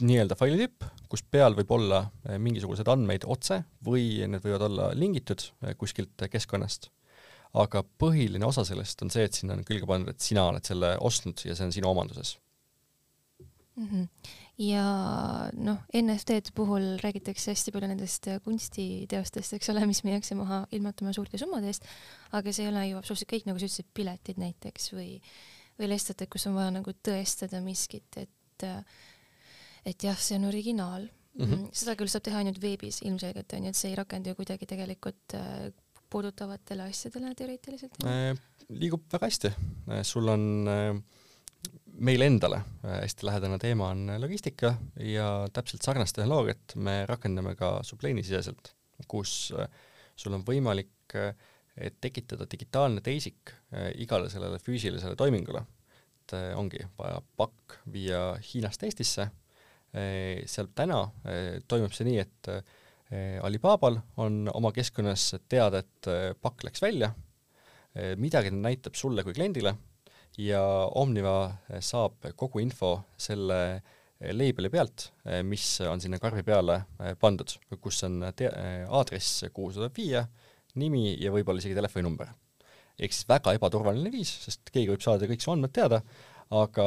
[0.04, 5.46] nii-öelda failitüüp, kus peal võib olla eh, mingisuguseid andmeid otse või need võivad olla lingitud
[5.64, 6.90] eh, kuskilt keskkonnast.
[7.56, 10.98] aga põhiline osa sellest on see, et sinna on külge pandud, et sina oled selle
[11.00, 12.36] ostnud ja see on sinu omanduses
[13.78, 13.88] mm.
[13.88, 14.08] -hmm.
[14.62, 14.86] Ja
[15.54, 21.40] noh, NFT-de puhul räägitakse hästi palju nendest kunstiteostest, eks ole, mis müüakse maha ilmatama suurte
[21.42, 21.88] summade eest,
[22.32, 25.10] aga see ei ole ju absoluutselt kõik, nagu sa ütlesid, piletid näiteks või,
[25.80, 29.04] või lihtsalt, et kus on vaja nagu tõestada miskit, et äh,
[29.86, 31.46] et jah, see on originaal mm.
[31.46, 31.66] -hmm.
[31.74, 35.38] seda küll saab teha ainult veebis ilmselgelt onju, et see ei rakendu ju kuidagi tegelikult
[35.38, 35.68] äh,
[36.10, 38.38] puudutavatele asjadele teoreetiliselt äh,.
[38.70, 39.54] liigub väga hästi,
[39.92, 41.15] äh, sul on äh,
[42.04, 47.80] meile endale äh, hästi lähedane teema on logistika ja täpselt sarnast tehnoloogiat me rakendame ka
[47.84, 48.74] Suplane'i siseselt,
[49.08, 49.70] kus äh,
[50.16, 50.92] sul on võimalik
[52.02, 53.52] tekitada digitaalne teisik
[54.00, 55.60] igale sellele füüsilisele toimingule.
[56.26, 59.28] et ongi vaja pakk viia Hiinast Eestisse
[59.94, 61.02] seal täna
[61.68, 62.50] toimub see nii, et
[63.44, 66.10] Alibabal on oma keskkonnas teada, et
[66.42, 67.12] pakk läks välja,
[68.18, 69.76] midagi ta näitab sulle kui kliendile
[70.38, 70.62] ja
[71.00, 71.38] Omniva
[71.80, 73.60] saab kogu info selle
[74.20, 75.10] leibeli pealt,
[75.44, 76.80] mis on sinna karbi peale
[77.20, 78.52] pandud, kus on te-,
[78.88, 80.24] aadress, kuhu seda viia,
[80.80, 82.32] nimi ja võib-olla isegi telefoninumber.
[83.00, 86.00] ehk siis väga ebaturvaline viis, sest keegi võib saada kõik su andmed teada,
[86.64, 86.86] aga,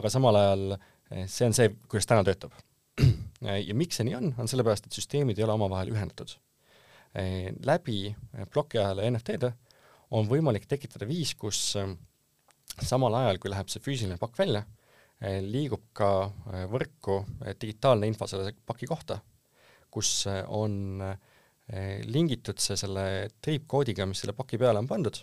[0.00, 0.64] aga samal ajal
[1.10, 2.54] Eh, see on see, kuidas täna töötab.
[3.02, 6.36] Eh, ja miks see nii on, on sellepärast, et süsteemid ei ole omavahel ühendatud.
[7.18, 8.12] Eh, läbi
[8.54, 9.50] plokiajale NFT-de
[10.14, 11.74] on võimalik tekitada viis, kus
[12.78, 14.62] samal ajal, kui läheb see füüsiline pakk välja,
[15.44, 16.30] liigub ka
[16.70, 17.20] võrku
[17.60, 19.18] digitaalne info selle paki kohta,
[19.92, 21.02] kus on
[22.10, 23.04] lingitud see selle
[23.42, 25.20] triipkoodiga, mis selle paki peale on pandud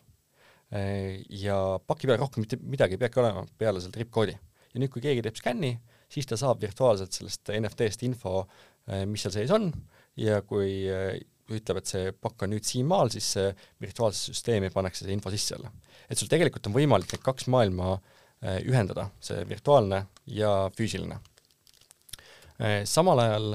[1.33, 1.57] ja
[1.87, 5.23] paki peal rohkem mitte midagi ei peagi olema peale selle triipkoodi ja nüüd, kui keegi
[5.25, 5.73] teeb skänni,
[6.11, 8.43] siis ta saab virtuaalselt sellest NFT-st info,
[9.07, 9.71] mis seal sees on
[10.19, 10.85] ja kui
[11.47, 13.31] ütleb, et see pakk on nüüd siinmaal, siis
[13.81, 15.71] virtuaalsesse süsteemi pannakse see info sisse jälle.
[16.07, 21.19] Et sul tegelikult on võimalik need kaks maailma äh, ühendada, see virtuaalne ja füüsiline.
[22.89, 23.51] samal ajal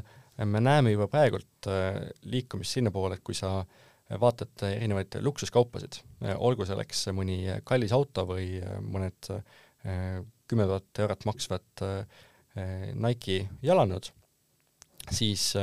[0.47, 1.67] me näeme juba praegult
[2.23, 3.65] liikumist sinnapoole, et kui sa
[4.23, 5.99] vaatad erinevaid luksuskaupasid,
[6.37, 8.61] olgu selleks mõni kallis auto või
[8.95, 9.31] mõned
[10.47, 12.23] kümme tuhat eurot maksvat äh,
[12.95, 14.11] Nike'i jalanõud,
[15.09, 15.55] siis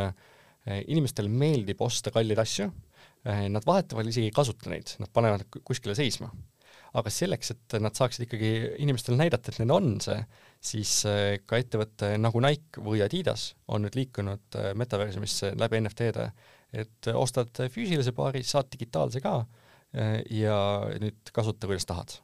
[0.65, 2.65] inimestele meeldib osta kalleid asju,
[3.23, 6.31] nad vahetevahel isegi ei kasuta neid, nad panevad kuskile seisma.
[6.97, 10.17] Aga selleks, et nad saaksid ikkagi inimestele näidata, et neil on see,
[10.71, 10.93] siis
[11.45, 16.25] ka ettevõte nagu Nike või Adidas on nüüd liikunud metaversumisse läbi NFT-de,
[16.81, 19.35] et ostad füüsilise paari, saad digitaalse ka
[20.33, 20.57] ja
[21.01, 22.17] nüüd kasuta, kuidas tahad.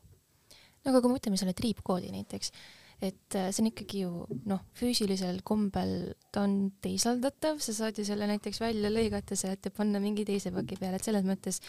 [0.85, 2.51] No aga kui me võtame selle triipkoodi näiteks,
[3.03, 8.05] et äh, see on ikkagi ju noh, füüsilisel kombel ta on teisaldatav, sa saad ju
[8.07, 11.59] selle näiteks välja lõigata sealt ja panna mingi teise paki peale, et selles mõttes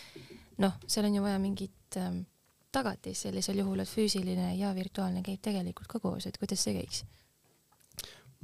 [0.63, 2.23] noh, seal on ju vaja mingit ähm,
[2.73, 7.05] tagatis sellisel juhul, et füüsiline ja virtuaalne käib tegelikult ka koos, et kuidas see käiks?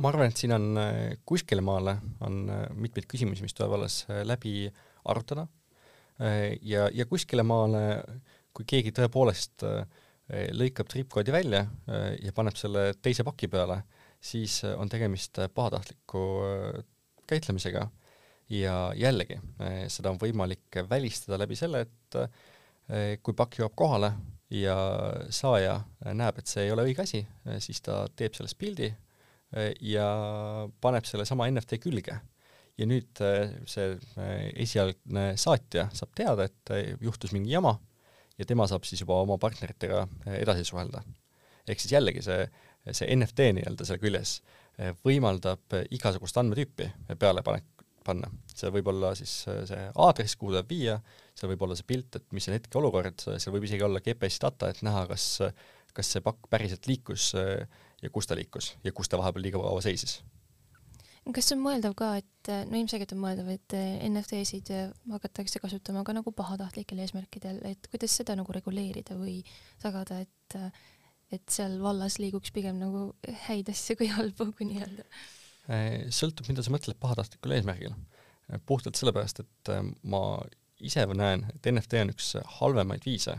[0.01, 4.03] ma arvan, et siin on äh, kuskile maale on äh, mitmeid küsimusi, mis tuleb alles
[4.27, 4.71] läbi
[5.05, 5.49] arutada
[6.63, 7.81] ja, ja kuskile maale,
[8.55, 10.03] kui keegi tõepoolest äh,
[10.55, 11.65] lõikab tripkoodi välja
[12.23, 13.81] ja paneb selle teise paki peale,
[14.23, 16.23] siis on tegemist pahatahtliku
[17.29, 17.83] käitlemisega
[18.55, 19.41] ja jällegi,
[19.93, 22.19] seda on võimalik välistada läbi selle, et
[23.23, 24.11] kui pakk jõuab kohale
[24.53, 24.75] ja
[25.33, 25.79] saaja
[26.13, 27.23] näeb, et see ei ole õige asi,
[27.65, 28.91] siis ta teeb sellest pildi
[29.81, 30.09] ja
[30.85, 32.19] paneb selle sama NFT külge.
[32.77, 33.21] ja nüüd
[33.69, 33.89] see
[34.61, 37.79] esialgne saatja saab teada, et juhtus mingi jama
[38.39, 41.03] ja tema saab siis juba oma partneritega eh, edasi suhelda.
[41.69, 42.47] ehk siis jällegi see,
[42.91, 44.39] see NFT nii-öelda seal küljes
[44.79, 46.89] eh, võimaldab igasugust andmetüüpi
[47.21, 48.31] peale panek, panna.
[48.53, 50.99] seal võib olla siis eh, see aadress, kuhu tuleb viia,
[51.39, 54.71] seal võib olla see pilt, et mis on hetkeolukord, seal võib isegi olla GPS data,
[54.73, 55.27] et näha, kas,
[55.97, 59.83] kas see pakk päriselt liikus ja kus ta liikus ja kus ta vahepeal liiga kaua
[59.85, 60.21] seisis
[61.31, 63.77] kas see on mõeldav ka, et no ilmselgelt on mõeldav, et
[64.09, 64.73] NFT-sid
[65.13, 69.37] hakatakse kasutama ka nagu pahatahtlikel eesmärkidel, et kuidas seda nagu reguleerida või
[69.85, 70.59] tagada, et
[71.33, 73.07] et seal vallas liiguks pigem nagu
[73.47, 75.07] häid asju kui halbu, kui nii-öelda?
[76.13, 77.95] Sõltub, mida sa mõtled pahatahtlikul eesmärgil.
[78.67, 79.71] puhtalt sellepärast, et
[80.03, 80.43] ma
[80.81, 83.37] ise näen, et NFT on üks halvemaid viise,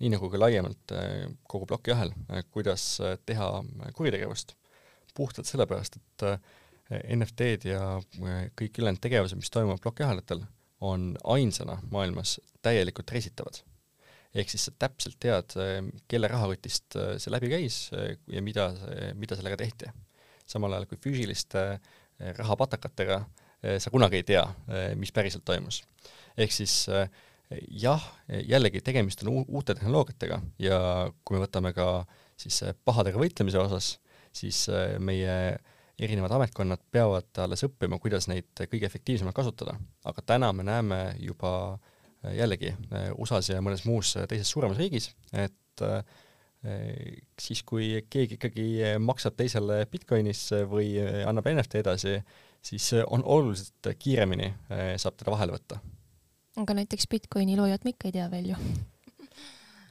[0.00, 0.94] nii nagu ka laiemalt
[1.50, 2.12] kogu plokiahel,
[2.54, 3.48] kuidas teha
[3.94, 4.54] kuritegevust
[5.14, 6.26] puhtalt sellepärast, et
[7.16, 7.84] NFT-d ja
[8.58, 10.42] kõik ülejäänud tegevused, mis toimuvad plokiahelatel,
[10.84, 13.62] on ainsana maailmas täielikult reisitavad.
[14.34, 15.52] ehk siis sa täpselt tead,
[16.10, 17.76] kelle rahakotist see läbi käis
[18.26, 18.72] ja mida,
[19.14, 19.92] mida sellega tehti.
[20.46, 21.64] Samal ajal kui füüsiliste
[22.38, 23.20] rahapatakatega
[23.80, 24.44] sa kunagi ei tea,
[25.00, 25.82] mis päriselt toimus.
[26.36, 26.86] ehk siis
[27.70, 28.02] jah,
[28.48, 30.78] jällegi tegemist on uute tehnoloogiatega ja
[31.24, 32.04] kui me võtame ka
[32.40, 33.94] siis pahadega võitlemise osas,
[34.34, 34.66] siis
[34.98, 35.56] meie
[35.98, 39.76] erinevad ametkonnad peavad alles õppima, kuidas neid kõige efektiivsemalt kasutada.
[40.04, 41.78] aga täna me näeme juba
[42.34, 42.74] jällegi
[43.18, 45.84] USA-s ja mõnes muus teises suuremas riigis, et
[46.64, 48.66] siis, kui keegi ikkagi
[49.04, 50.94] maksab teisele Bitcoinis või
[51.28, 52.14] annab NFT edasi,
[52.64, 54.48] siis on oluliselt kiiremini
[54.96, 55.82] saab teda vahele võtta
[56.60, 58.58] aga näiteks Bitcoini loojat me ikka ei tea veel ju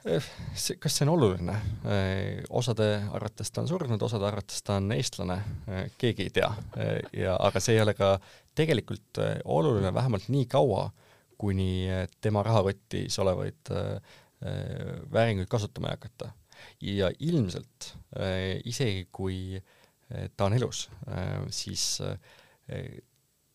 [0.07, 1.55] eh, see, kas see on oluline?
[1.83, 6.51] Eh, osade arvates ta on surnud, osade arvates ta on eestlane, eh, keegi ei tea.
[7.19, 8.15] ja, aga see ei ole ka
[8.55, 10.87] tegelikult oluline vähemalt nii kaua,
[11.37, 11.87] kuni
[12.21, 13.71] tema rahakotis olevaid
[15.11, 16.29] vääringuid kasutama ei hakata.
[16.83, 17.93] Ja ilmselt
[18.69, 19.61] isegi, kui
[20.37, 20.85] ta on elus,
[21.53, 21.85] siis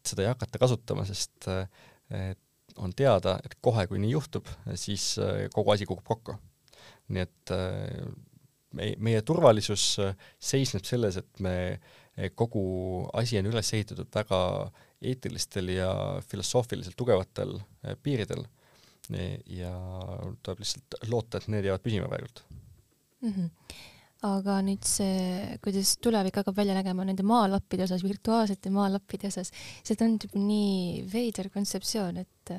[0.09, 1.49] seda ei hakata kasutama, sest
[2.79, 5.15] on teada, et kohe, kui nii juhtub, siis
[5.55, 6.39] kogu asi kukub kokku.
[7.09, 7.53] nii et
[8.77, 9.95] meie, meie turvalisus
[10.51, 11.55] seisneb selles, et me,
[12.37, 12.63] kogu
[13.17, 14.41] asi on üles ehitatud väga
[14.99, 15.91] eetilistel ja
[16.27, 17.55] filosoofiliselt tugevatel
[18.03, 18.45] piiridel
[19.09, 19.73] ja
[20.43, 22.43] tuleb lihtsalt loota, et need jäävad püsima praegult
[23.23, 23.33] mm.
[23.33, 23.51] -hmm
[24.27, 29.53] aga nüüd see, kuidas tulevik hakkab välja nägema nende maalappide osas, virtuaalsete maalappide osas,
[29.87, 32.55] see tundub nii veider kontseptsioon, et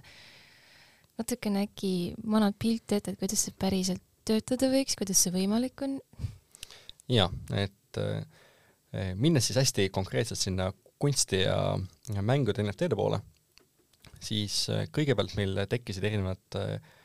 [1.20, 1.94] natukene äkki
[2.32, 5.98] manad pilti ette, et kuidas see päriselt töötada võiks, kuidas see võimalik on?
[7.10, 10.70] jaa, et äh, minnes siis hästi konkreetselt sinna
[11.00, 11.60] kunsti ja,
[12.14, 13.20] ja mängude NFT-de poole,
[14.24, 16.96] siis äh, kõigepealt meil tekkisid erinevad äh,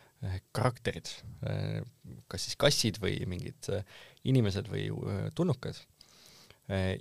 [0.54, 1.10] karakterid,
[1.48, 1.80] äh,
[2.30, 3.84] kas siis kassid või mingid äh,
[4.30, 5.80] inimesed või äh, tulnukad.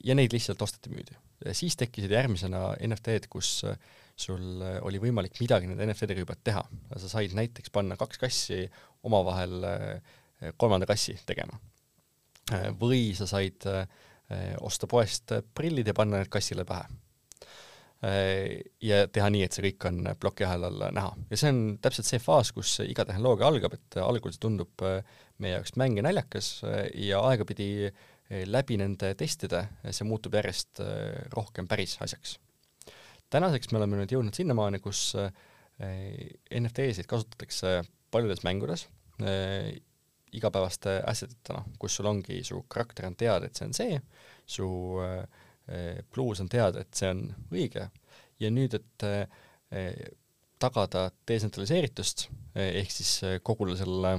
[0.04, 1.14] ja neid lihtsalt osteti-müüdi.
[1.56, 3.62] siis tekkisid järgmisena NFT-d, kus
[4.20, 6.66] sul oli võimalik midagi nende NFT-dega juba teha.
[6.98, 8.66] sa said näiteks panna kaks kassi
[9.08, 9.64] omavahel
[10.58, 11.56] kolmanda kassi tegema.
[12.76, 13.64] või sa said
[14.60, 17.03] osta poest prillid ja panna need kassile pähe Äh,
[18.04, 21.12] ja teha nii, et see kõik on plokiahelal näha.
[21.30, 25.00] ja see on täpselt see faas, kus iga tehnoloogia algab, et algul see tundub äh,
[25.40, 27.92] meie jaoks mäng ja naljakas äh, ja aegapidi
[28.50, 29.62] läbi nende testide
[29.92, 30.80] see muutub järjest
[31.36, 32.38] rohkem päris asjaks.
[33.30, 35.12] tänaseks me oleme nüüd jõudnud sinnamaani, kus
[35.78, 38.88] NFT-sid kasutatakse paljudes mängudes
[40.34, 43.98] igapäevaste asset itena, kus sul ongi, su karakter on teada, et see on see,
[44.50, 44.68] su
[45.04, 45.42] äh,
[46.12, 47.24] bluus on teada, et see on
[47.54, 47.88] õige.
[48.42, 50.06] Ja nüüd, et eh,
[50.62, 54.18] tagada detsentraliseeritust eh, ehk siis eh, kogule sellele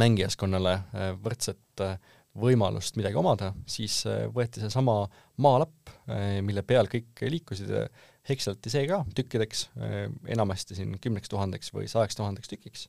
[0.00, 0.78] mängijaskonnale
[1.20, 1.82] võrdset
[2.40, 3.98] võimalust midagi omada, siis
[4.32, 4.94] võeti seesama
[5.44, 5.90] maalapp,
[6.40, 7.68] mille peal kõik liikusid,
[8.24, 9.66] hekseldati see ka tükkideks,
[10.32, 12.86] enamasti siin kümneks tuhandeks või sajaks tuhandeks tükiks.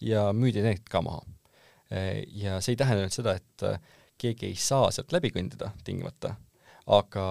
[0.00, 1.20] Ja müüdi need ka maha.
[2.32, 3.66] ja see ei tähenda nüüd seda, et
[4.16, 6.38] keegi ei saa sealt läbi kõndida tingimata
[6.90, 7.24] aga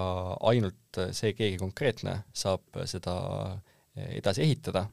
[0.50, 3.14] ainult see keegi konkreetne saab seda
[4.16, 4.86] edasi ehitada,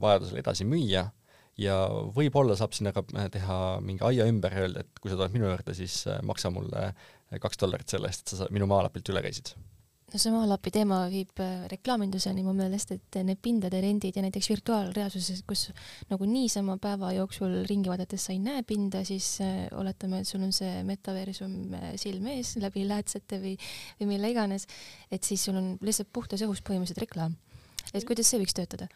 [0.00, 1.06] vajadusel edasi müüa.
[1.56, 1.76] Ja
[2.12, 5.48] võib-olla saab sinna ka teha mingi aia ümber ja öelda, et kui sa tuled minu
[5.48, 6.90] juurde, siis maksa mulle
[7.40, 9.54] kaks dollarit selle eest, et sa minu maalapilt üle käisid
[10.16, 14.48] no see maalapi teema viib äh, reklaaminduseni mu meelest, et need pindade rendid ja näiteks
[14.54, 15.66] virtuaalreaalsuses, kus
[16.10, 20.44] nagu niisama päeva jooksul ringi vaadates sa ei näe pinda, siis äh, oletame, et sul
[20.46, 23.56] on see metaversum äh, silme ees läbi läätsete või,
[24.00, 24.64] või mille iganes,
[25.12, 27.36] et siis sul on lihtsalt puhtas õhus põhimõtteliselt reklaam.
[27.94, 28.88] Et kuidas see võiks töötada?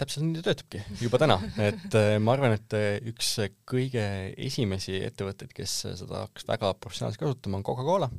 [0.00, 2.74] Täpselt nii töötabki juba täna, et ma arvan, et
[3.12, 3.36] üks
[3.68, 4.02] kõige
[4.48, 8.10] esimesi ettevõtteid, kes seda hakkas väga professionaalselt kasutama, on Coca-Cola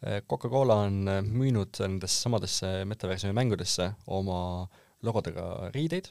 [0.00, 4.64] Coca-Cola on eh, müünud nendesse samadesse metaversumi mängudesse oma
[5.04, 6.08] logodega riideid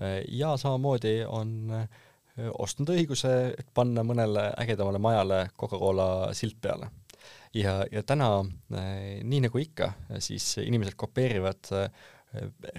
[0.00, 1.74] eh, ja samamoodi on
[2.38, 6.86] ostnud õiguse, et panna mõnele ägedamale majale Coca-Cola silt peale.
[7.54, 8.44] ja, ja täna,
[9.26, 9.88] nii nagu ikka,
[10.22, 11.72] siis inimesed kopeerivad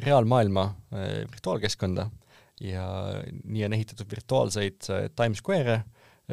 [0.06, 0.64] reaalmaailma
[1.34, 2.08] virtuaalkeskkonda
[2.64, 2.86] ja
[3.43, 4.80] nii on ehitatud virtuaalseid
[5.12, 5.82] Times Square'e,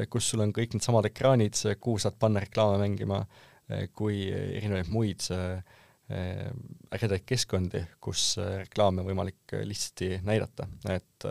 [0.06, 3.44] kus sul on kõik needsamad ekraanid, kuhu saad panna reklaame mängima Eh,
[3.96, 5.58] kui erinevaid muid eh,
[6.94, 11.28] ägedaid keskkondi, kus eh, reklaame on võimalik lihtsasti näidata, et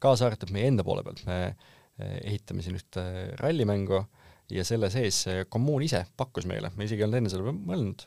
[0.00, 1.38] kaasa arvatud meie enda poole pealt, me
[2.24, 3.02] ehitame siin ühte
[3.38, 4.00] rallimängu
[4.50, 5.20] ja selle sees
[5.52, 8.02] kommuun ise pakkus meile, me isegi ei olnud enne selle peale mõelnud,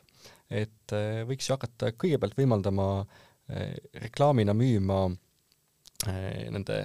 [0.60, 0.94] et
[1.30, 2.88] võiks ju hakata kõigepealt võimaldama
[4.02, 4.98] reklaamina müüma
[6.52, 6.76] nende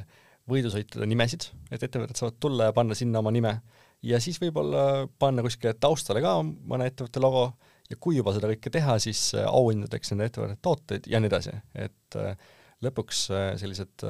[0.50, 3.58] võidusõitude nimesid, et ettevõtted saavad tulla ja panna sinna oma nime
[4.04, 7.46] ja siis võib-olla panna kuskile taustale ka mõne ettevõtte logo
[7.90, 11.56] ja kui juba seda kõike teha, siis äh, auhindadeks nende ettevõtete tooteid ja nii edasi,
[11.76, 12.36] et äh,
[12.84, 14.08] lõpuks äh, sellised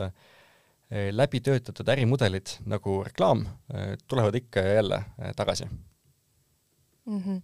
[0.94, 3.40] läbitöötatud ärimudelid nagu reklaam
[4.12, 4.98] tulevad ikka ja jälle
[5.34, 7.22] tagasi mm.
[7.22, 7.40] -hmm.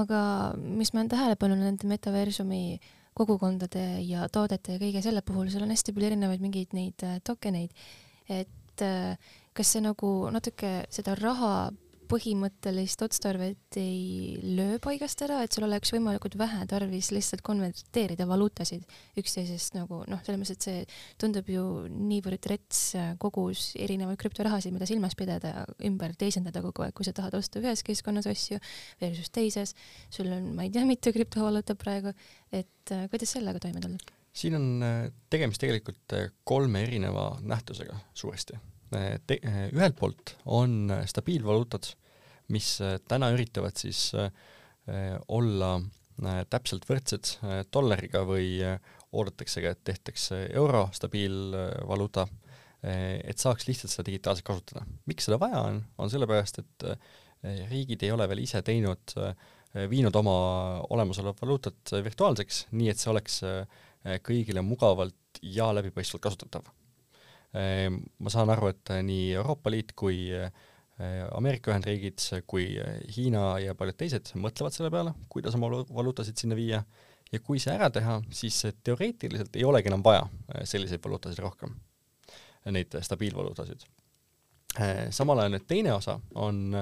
[0.00, 0.20] aga
[0.56, 2.78] mis ma olen tähele pannud nende metaversumi
[3.12, 7.76] kogukondade ja toodete ja kõige selle puhul, seal on hästi palju erinevaid mingeid neid tokeneid,
[8.30, 8.86] et
[9.58, 11.68] kas see nagu natuke seda raha
[12.08, 18.86] põhimõttelist otstarvet ei löö paigast ära, et sul oleks võimalikult vähe tarvis lihtsalt konverteerida valuutasid
[19.20, 22.82] üksteisest nagu noh, selles mõttes, et see tundub ju niivõrd rets
[23.20, 27.84] kogus erinevaid krüptorahasid, mida silmas pidada ümber teisendada kogu aeg, kui sa tahad osta ühes
[27.86, 28.60] keskkonnas asju
[29.02, 29.74] versus teises,
[30.14, 32.14] sul on, ma ei tea, mitu krüptovaluutat praegu,
[32.52, 34.16] et äh, kuidas sellega toime tulla?
[34.38, 34.96] siin on äh,
[35.32, 38.56] tegemist tegelikult äh, kolme erineva nähtusega suuresti
[38.90, 39.40] te-,
[39.74, 41.90] ühelt poolt on stabiilvaluutad,
[42.54, 42.78] mis
[43.08, 44.10] täna üritavad siis
[45.28, 45.72] olla
[46.50, 47.34] täpselt võrdsed
[47.72, 48.56] dollariga või
[49.12, 52.26] oodataksegi, et tehtakse euro stabiilvaluuta,
[52.82, 54.86] et saaks lihtsalt seda digitaalselt kasutada.
[55.06, 56.88] miks seda vaja on, on sellepärast, et
[57.70, 59.14] riigid ei ole veel ise teinud,
[59.90, 60.34] viinud oma
[60.88, 63.40] olemasolevat valuutat virtuaalseks, nii et see oleks
[64.24, 66.77] kõigile mugavalt ja läbipaistvalt kasutatav
[67.54, 70.50] ma saan aru, et äh, nii Euroopa Liit kui äh,
[71.32, 72.20] Ameerika Ühendriigid
[72.50, 76.82] kui äh, Hiina ja paljud teised mõtlevad selle peale, kuidas oma valuutasid sinna viia
[77.32, 80.26] ja kui see ära teha, siis teoreetiliselt ei olegi enam vaja
[80.68, 81.74] selliseid valuutasid rohkem,
[82.72, 83.84] neid stabiilvaluutasid.
[85.12, 86.72] samal ajal nüüd teine osa on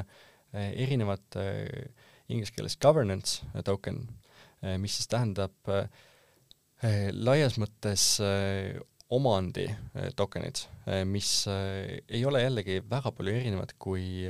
[0.55, 1.39] erinevad
[2.31, 4.05] inglise keeles governance token,
[4.79, 5.75] mis siis tähendab
[7.27, 8.07] laias mõttes
[9.15, 14.27] omandi eh, tokenid, eh, mis eh, ei ole jällegi väga palju erinevad kui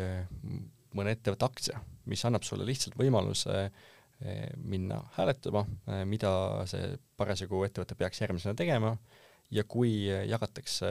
[0.97, 3.69] mõne ettevõtte aktsia, mis annab sulle lihtsalt võimaluse
[4.65, 5.61] minna hääletama,
[6.09, 6.31] mida
[6.71, 8.95] see parasjagu ettevõte peaks järgmisena tegema
[9.53, 10.89] ja kui jagatakse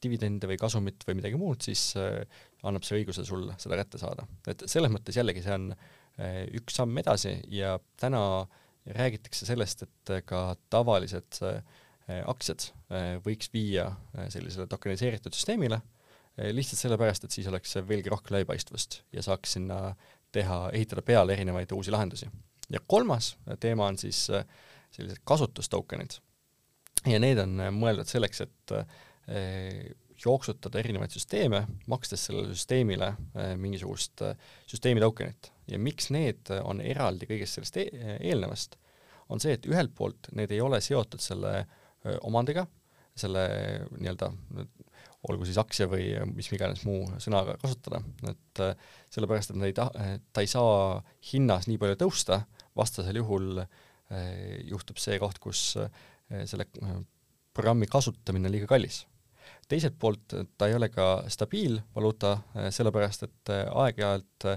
[0.00, 1.90] dividende või kasumit või midagi muud, siis
[2.64, 4.24] annab see õiguse sul seda kätte saada.
[4.48, 5.74] et selles mõttes jällegi see on
[6.56, 8.24] üks samm edasi ja täna
[8.96, 11.60] räägitakse sellest, et ka tavalised äh,
[12.28, 15.80] aktsiad äh, võiks viia äh, sellisele tokeniseeritud süsteemile,
[16.34, 19.92] lihtsalt sellepärast, et siis oleks veelgi rohkem läbipaistvust ja saaks sinna
[20.34, 22.26] teha, ehitada peale erinevaid uusi lahendusi.
[22.74, 24.24] ja kolmas teema on siis
[24.90, 26.16] sellised kasutustokenid.
[27.06, 28.74] ja need on mõeldud selleks, et
[30.24, 33.12] jooksutada erinevaid süsteeme, makstes sellele süsteemile
[33.54, 34.26] mingisugust
[34.66, 35.52] süsteemi tokenit.
[35.70, 37.86] ja miks need on eraldi kõigest sellest e
[38.18, 38.74] eelnevast,
[39.28, 41.80] on see, et ühelt poolt need ei ole seotud selle äh,
[42.26, 42.66] omandiga,
[43.16, 43.44] selle
[43.94, 44.30] nii-öelda
[45.30, 48.62] olgu siis aktsia või mis iganes muu sõnaga kasutada, et
[49.14, 51.00] sellepärast, et nad ei taha, ta ei saa
[51.30, 52.42] hinnas nii palju tõusta,
[52.76, 53.62] vastasel juhul
[54.68, 55.62] juhtub see koht, kus
[56.44, 56.66] selle
[57.54, 59.04] programmi kasutamine on liiga kallis.
[59.68, 62.36] teiselt poolt ta ei ole ka stabiilvaluuta,
[62.74, 64.48] sellepärast et aeg-ajalt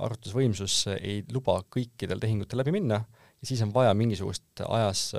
[0.00, 3.00] arvutusvõimsus ei luba kõikidel tehingutel läbi minna
[3.40, 5.10] ja siis on vaja mingisugust ajas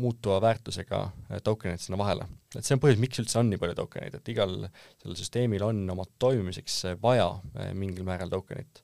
[0.00, 2.26] muutuva väärtusega äh, tokenid sinna vahele.
[2.54, 5.82] et see on põhjus, miks üldse on nii palju tokeneid, et igal sellel süsteemil on
[5.94, 7.28] oma toimimiseks äh, vaja
[7.58, 8.82] äh, mingil määral tokenit.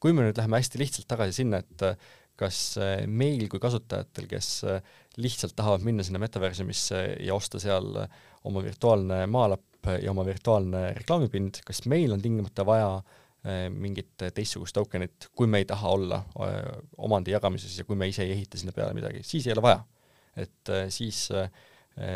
[0.00, 2.04] kui me nüüd läheme hästi lihtsalt tagasi sinna, et
[2.40, 4.48] kas meil kui kasutajatel, kes
[5.22, 7.92] lihtsalt tahavad minna sinna metaversumisse ja osta seal
[8.48, 12.96] oma virtuaalne maalapp ja oma virtuaalne reklaamipind, kas meil on tingimata vaja
[13.70, 16.22] mingit teistsugust tokenit, kui me ei taha olla
[16.96, 19.84] omandi jagamises ja kui me ise ei ehita sinna peale midagi, siis ei ole vaja
[20.36, 21.50] et äh, siis äh,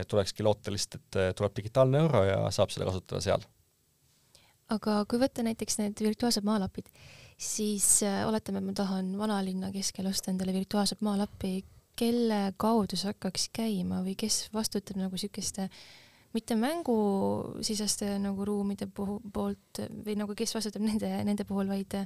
[0.09, 3.47] tulekski loota lihtsalt, et äh, tuleb digitaalne euro ja saab seda kasutada seal.
[4.75, 6.91] aga kui võtta näiteks need virtuaalsed maalapid,
[7.39, 11.63] siis oletame, et ma tahan vanalinna keskel osta endale virtuaalset maalappi,
[11.99, 15.71] kelle kaudu see hakkaks käima või kes vastutab nagu niisuguste
[16.37, 21.97] mitte mängusiseste nagu ruumide puhul, poolt või nagu kes vastutab nende, nende puhul, vaid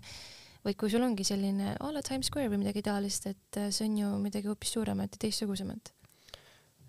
[0.62, 3.98] vaid kui sul ongi selline a la Times Square või midagi taolist, et see on
[3.98, 5.90] ju midagi hoopis suuremat ja teistsugusemat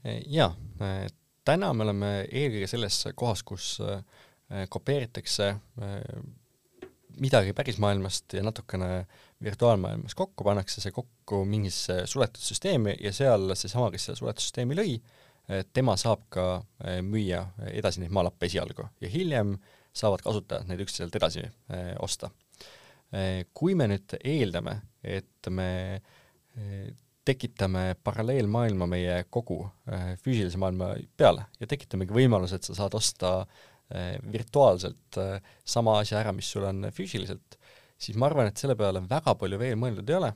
[0.04, 0.52] jaa,
[1.48, 4.04] täna me oleme eelkõige selles kohas, kus äh,
[4.72, 5.98] kopeeritakse äh,
[7.24, 9.06] midagi pärismaailmast ja natukene
[9.44, 14.80] virtuaalmaailmas kokku, pannakse see kokku mingisse suletud süsteemi ja seal seesama, kes selle suletud süsteemi
[14.80, 14.98] lõi,
[15.50, 16.48] äh, tema saab ka
[17.06, 19.58] müüa edasi neid maalappe esialgu ja hiljem
[19.94, 21.44] saavad kasutajad neid üksteiselt edasi
[22.02, 22.32] osta.
[23.54, 24.72] kui me nüüd eeldame,
[25.06, 26.02] et me
[27.26, 29.62] tekitame paralleelmaailma meie kogu
[30.24, 33.36] füüsilise maailma peale ja tekitamegi võimaluse, et sa saad osta
[34.34, 35.20] virtuaalselt
[35.64, 37.58] sama asja ära, mis sul on füüsiliselt,
[37.96, 40.34] siis ma arvan, et selle peale väga palju veel mõeldud ei ole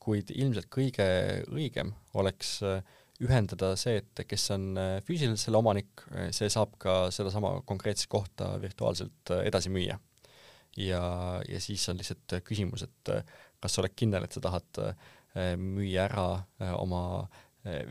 [0.00, 1.06] kuid ilmselt kõige
[1.52, 2.80] õigem oleks äh,
[3.20, 8.08] ühendada see, et kes on äh, füüsiliselt selle omanik, äh, see saab ka sedasama konkreetset
[8.12, 9.98] kohta virtuaalselt edasi müüa.
[10.78, 11.02] ja,
[11.48, 13.14] ja siis on lihtsalt küsimus, et
[13.60, 14.80] kas sa oled kindel, et sa tahad
[15.60, 16.26] müüa ära
[16.80, 17.28] oma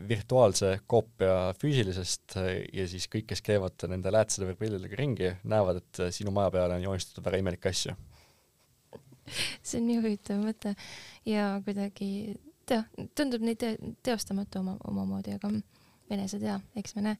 [0.08, 2.34] virtuaalse koopia füüsilisest
[2.74, 6.76] ja siis kõik, kes käivad nende läätsede või prillidega ringi, näevad, et sinu maja peale
[6.76, 7.94] on joonistatud väga imelikke asju.
[9.62, 10.74] See on nii huvitav mõte.
[11.28, 12.10] Ja kuidagi
[12.66, 12.82] tea,
[13.18, 13.76] tundub neid te
[14.06, 15.52] teostamatu oma, omamoodi, aga
[16.10, 17.18] sa tea, eks me näe.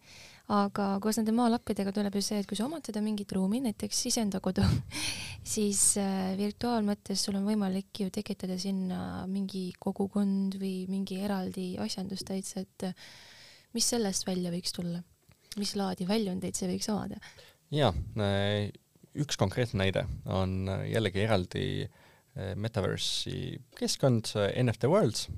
[0.51, 4.01] aga koos nende maalappidega tuleb ju see, et kui sa omad seda mingit ruumi, näiteks
[4.11, 4.65] iseenda kodu
[5.55, 12.27] siis äh, virtuaalmõttes sul on võimalik ju tekitada sinna mingi kogukond või mingi eraldi asjandus
[12.27, 13.09] täitsa, et äh,
[13.77, 15.03] mis sellest välja võiks tulla?
[15.59, 17.19] mis laadi väljundeid see võiks omada?
[17.75, 18.71] jaa, äh,
[19.19, 25.29] üks konkreetne näide on äh, jällegi eraldi äh, Metaverse'i keskkond äh, NFT Worlds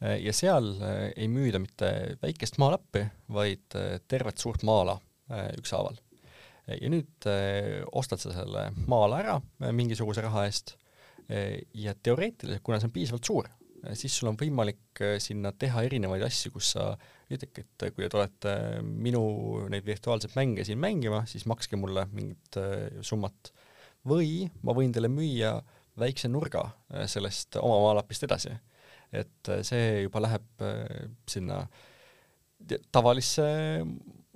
[0.00, 0.72] ja seal
[1.12, 1.90] ei müüda mitte
[2.22, 3.76] väikest maalappi, vaid
[4.08, 4.96] tervet suurt maala
[5.58, 5.98] ükshaaval.
[6.70, 7.28] ja nüüd
[7.92, 9.34] ostad sa selle maala ära
[9.76, 10.76] mingisuguse raha eest
[11.76, 13.50] ja teoreetiliselt, kuna see on piisavalt suur,
[13.92, 16.94] siis sul on võimalik sinna teha erinevaid asju, kus sa
[17.30, 19.22] ütlebki, et kui te tulete minu
[19.70, 23.52] neid virtuaalseid mänge siin mängima, siis makske mulle mingit äh, summat.
[24.06, 25.58] või ma võin teile müüa
[26.00, 28.54] väikse nurga äh, sellest oma maalapist edasi.
[29.12, 30.66] Et äh, see juba läheb
[31.28, 31.64] sinna
[32.92, 33.44] tavalisse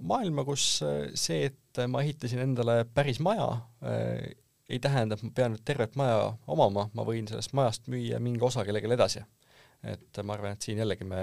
[0.00, 0.64] maailma, kus
[1.14, 3.50] see, et ma ehitasin endale päris maja,
[3.84, 8.42] ei tähenda, et ma pean nüüd tervet maja omama, ma võin sellest majast müüa mingi
[8.46, 9.24] osa kellelegi edasi.
[9.84, 11.20] et ma arvan, et siin jällegi me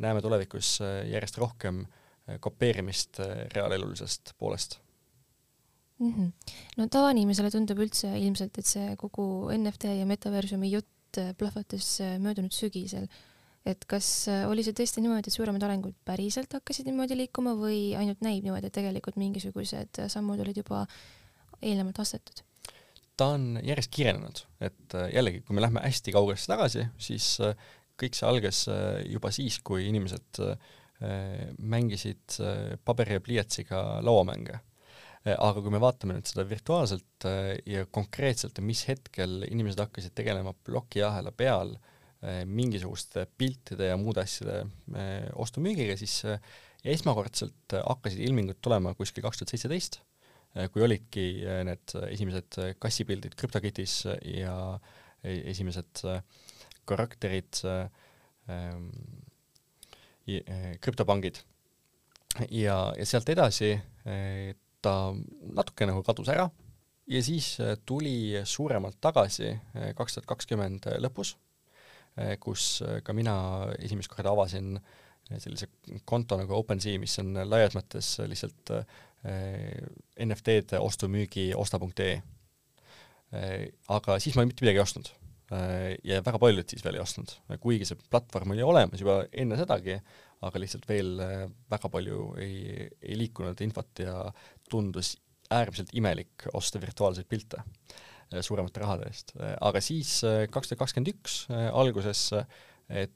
[0.00, 4.78] näeme tulevikus äh, järjest rohkem äh, kopeerimist äh, reaalelulisest poolest
[5.98, 6.12] mm.
[6.14, 6.54] -hmm.
[6.76, 10.88] no tavainimesele tundub üldse ilmselt, et see kogu NFT ja metaversumi jutt
[11.38, 13.08] plahvatas möödunud sügisel.
[13.66, 18.22] et kas oli see tõesti niimoodi, et suuremad arengud päriselt hakkasid niimoodi liikuma või ainult
[18.24, 20.86] näib niimoodi, et tegelikult mingisugused sammud olid juba
[21.60, 22.40] eelnevalt astetud?
[23.20, 27.34] ta on järjest kiirenenud, et jällegi, kui me lähme hästi kaugesse tagasi, siis
[28.00, 30.56] kõik see algas äh, juba siis, kui inimesed äh,
[31.58, 34.60] mängisid äh, paberi ja pliiatsiga lauamänge.
[35.24, 37.26] Aga kui me vaatame nüüd seda virtuaalselt
[37.68, 41.74] ja konkreetselt, mis hetkel inimesed hakkasid tegelema plokiahela peal
[42.48, 44.62] mingisuguste piltide ja muude asjade
[45.40, 46.22] ostu-müügiga, siis
[46.84, 50.00] esmakordselt hakkasid ilmingud tulema kuskil kaks tuhat seitseteist,
[50.72, 51.26] kui olidki
[51.68, 54.02] need esimesed kassipildid CryptoKittis
[54.40, 54.56] ja
[55.22, 56.22] esimesed äh,
[56.84, 58.90] karakterid ähm,
[60.28, 61.42] äh, krüptopangid.
[62.50, 65.12] ja, ja sealt edasi äh, ta
[65.56, 66.48] natuke nagu kadus ära.
[67.10, 69.54] Ja siis äh, tuli suuremalt tagasi
[69.98, 71.36] kaks tuhat kakskümmend lõpus,
[72.42, 73.34] kus ka mina
[73.78, 74.74] esimest korda avasin
[75.30, 75.68] sellise
[76.04, 78.72] konto nagu OpenSea, mis on laias mõttes lihtsalt
[80.26, 82.18] NFT-de ostu-müügi osta.ee.
[83.94, 85.12] aga siis ma mitte midagi ei ostnud.
[85.50, 89.56] Äh, ja väga paljud siis veel ei ostnud, kuigi see platvorm oli olemas juba enne
[89.58, 89.96] sedagi,
[90.46, 91.40] aga lihtsalt veel äh,
[91.72, 94.14] väga palju ei, ei liikunud infot ja
[94.70, 95.14] tundus
[95.50, 99.34] äärmiselt imelik osta virtuaalseid pilte äh, suuremate rahade eest.
[99.60, 101.40] aga siis kaks tuhat kakskümmend üks
[101.72, 102.28] alguses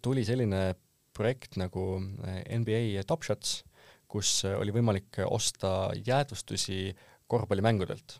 [0.02, 0.74] tuli selline
[1.14, 3.62] projekt nagu NBA Top Shots,
[4.10, 6.92] kus oli võimalik osta jäädvustusi
[7.30, 8.18] korvpallimängudelt.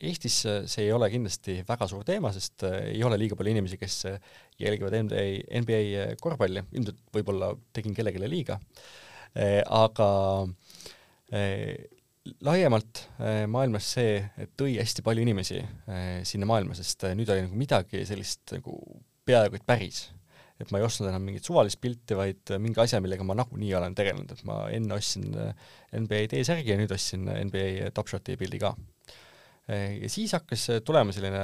[0.00, 3.76] Eestis see ei ole kindlasti väga suur teema, sest äh, ei ole liiga palju inimesi,
[3.80, 5.24] kes äh, jälgivad NBA,
[5.60, 8.56] NBA äh, korvpalli, ilmselt võib-olla tegin kellelegi liiga,
[9.70, 10.06] aga
[12.44, 13.04] laiemalt
[13.50, 14.16] maailmas see
[14.58, 15.60] tõi hästi palju inimesi
[16.26, 18.76] sinna maailma, sest nüüd oli nagu midagi sellist nagu
[19.28, 20.08] peaaegu et päris.
[20.60, 23.94] et ma ei ostnud enam mingit suvalist pilti, vaid mingi asja, millega ma nagunii olen
[23.96, 25.30] tegelenud, et ma enne ostsin
[25.96, 28.74] NBA T-särgi ja nüüd ostsin NBA Top Shoti pildi ka
[29.70, 31.42] ja siis hakkas tulema selline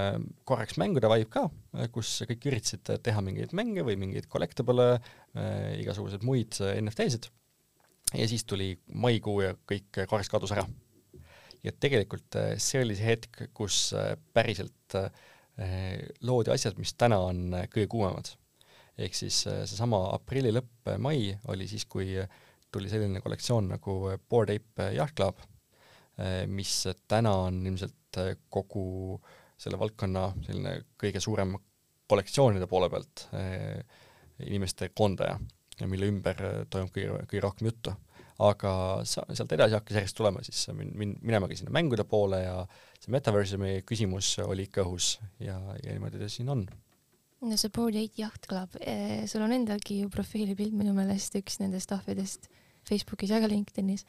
[0.48, 1.46] korraks mängude vibe ka,
[1.94, 7.28] kus kõik üritasid teha mingeid mänge või mingeid collectible äh,, igasuguseid muid NFT-sid.
[8.14, 10.66] Ja siis tuli maikuu ja kõik korraks kadus ära.
[11.64, 15.10] ja tegelikult äh, see oli see hetk, kus äh, päriselt äh,
[16.22, 18.30] loodi asjad, mis täna on kõige kuumemad.
[18.98, 22.14] ehk siis seesama aprilli lõpp, mai oli siis, kui
[22.72, 23.98] tuli selline kollektsioon nagu
[24.28, 25.40] Bored Ape Yacht Club
[26.48, 26.70] mis
[27.08, 28.16] täna on ilmselt
[28.48, 29.18] kogu
[29.60, 31.52] selle valdkonna selline kõige suurem
[32.08, 33.26] kollektsioonide poole pealt
[34.48, 34.88] inimeste
[35.76, 37.94] koondaja, mille ümber toimub kõige, kõige rohkem juttu.
[38.38, 42.66] aga sa, sealt edasi hakkas järjest tulema siis min-, min-, minemagi sinna mängude poole ja
[43.00, 47.96] see metaverse'i küsimus oli ikka õhus ja, ja niimoodi ta siin on no see Board
[47.96, 52.50] Eight Yacht Club eh,, sul on endalgi ju profiilipilt minu meelest üks nendest ahvidest
[52.84, 54.04] Facebookis ja ka LinkedInis.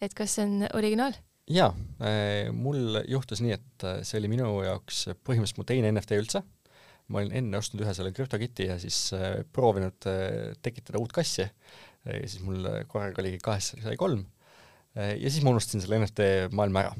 [0.00, 1.16] et kas see on originaal?
[1.48, 1.72] jaa
[2.04, 6.44] eh,, mul juhtus nii, et see oli minu jaoks põhimõtteliselt mu teine NFT üldse
[7.10, 11.48] ma olin enne ostnud ühe selle CryptoKiti ja siis äh, proovinud äh, tekitada uut kassi
[12.00, 14.22] siis mul korraga oligi kahest sai kolm.
[14.96, 16.98] Äh, ja siis ma unustasin selle NFT maailma ära.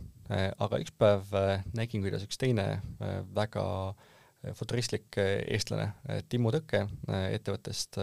[0.62, 1.32] aga üks päev
[1.74, 2.64] nägin, kuidas üks teine
[3.34, 3.64] väga
[4.54, 5.88] futuristlik eestlane,
[6.30, 6.84] Timmu Tõkke
[7.34, 7.98] ettevõttest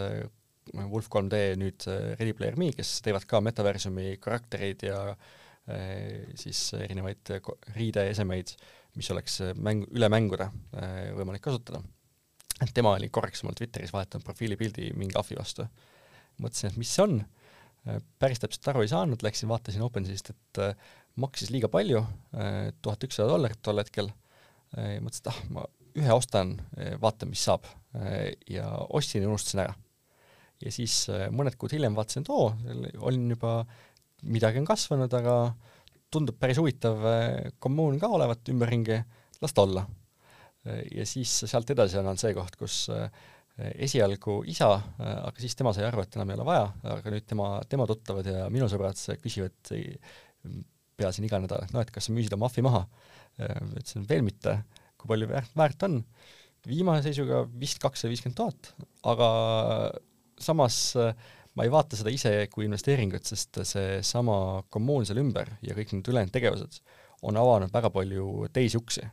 [0.76, 5.00] Wolf 3D, nüüd Ready Player Me, kes teevad ka metaversumi karaktereid ja
[6.36, 7.32] siis erinevaid
[7.78, 8.52] riideesemeid,
[9.00, 10.50] mis oleks mäng, üle mängude
[11.16, 11.80] võimalik kasutada
[12.62, 15.66] et tema oli korraks mul Twitteris vahetanud profiilipildi mingi ahvi vastu.
[16.38, 17.20] mõtlesin, et mis see on,
[18.20, 22.02] päris täpselt aru ei saanud, läksin vaatasin OpenSeast, et äh, maksis liiga palju,
[22.36, 24.10] äh, tuhat ükssada dollarit tol hetkel,
[24.76, 25.66] äh, mõtlesin, et ah, ma
[25.98, 26.52] ühe ostan,
[27.02, 27.64] vaatan, mis saab.
[28.46, 29.72] ja ostsin ja unustasin ära.
[30.60, 32.52] ja siis mõned kuud hiljem vaatasin, et oo,
[33.08, 33.64] olin juba,
[34.22, 35.34] midagi on kasvanud, aga
[36.12, 37.02] tundub päris huvitav
[37.58, 39.00] kommuun ka olevat ümberringi,
[39.42, 39.86] las ta olla
[40.94, 43.06] ja siis sealt edasi on olnud see koht, kus eh,
[43.86, 46.66] esialgu isa, eh, aga siis tema sai aru, et enam ei ole vaja,
[46.96, 49.72] aga nüüd tema, tema tuttavad ja minu sõbrad küsivad
[50.98, 52.82] pea siin iga nädal, et noh, et kas sa müüsid oma ahvi maha.
[53.38, 54.56] Ütlesin veel mitte,
[54.98, 56.00] kui palju väärt on.
[56.66, 58.72] viimase seisuga vist kakssada viiskümmend tuhat,
[59.06, 59.28] aga
[60.42, 60.96] samas
[61.54, 66.10] ma ei vaata seda ise kui investeeringut, sest seesama kommuun seal ümber ja kõik need
[66.10, 66.80] ülejäänud tegevused
[67.22, 69.06] on avanud väga palju teisi uksi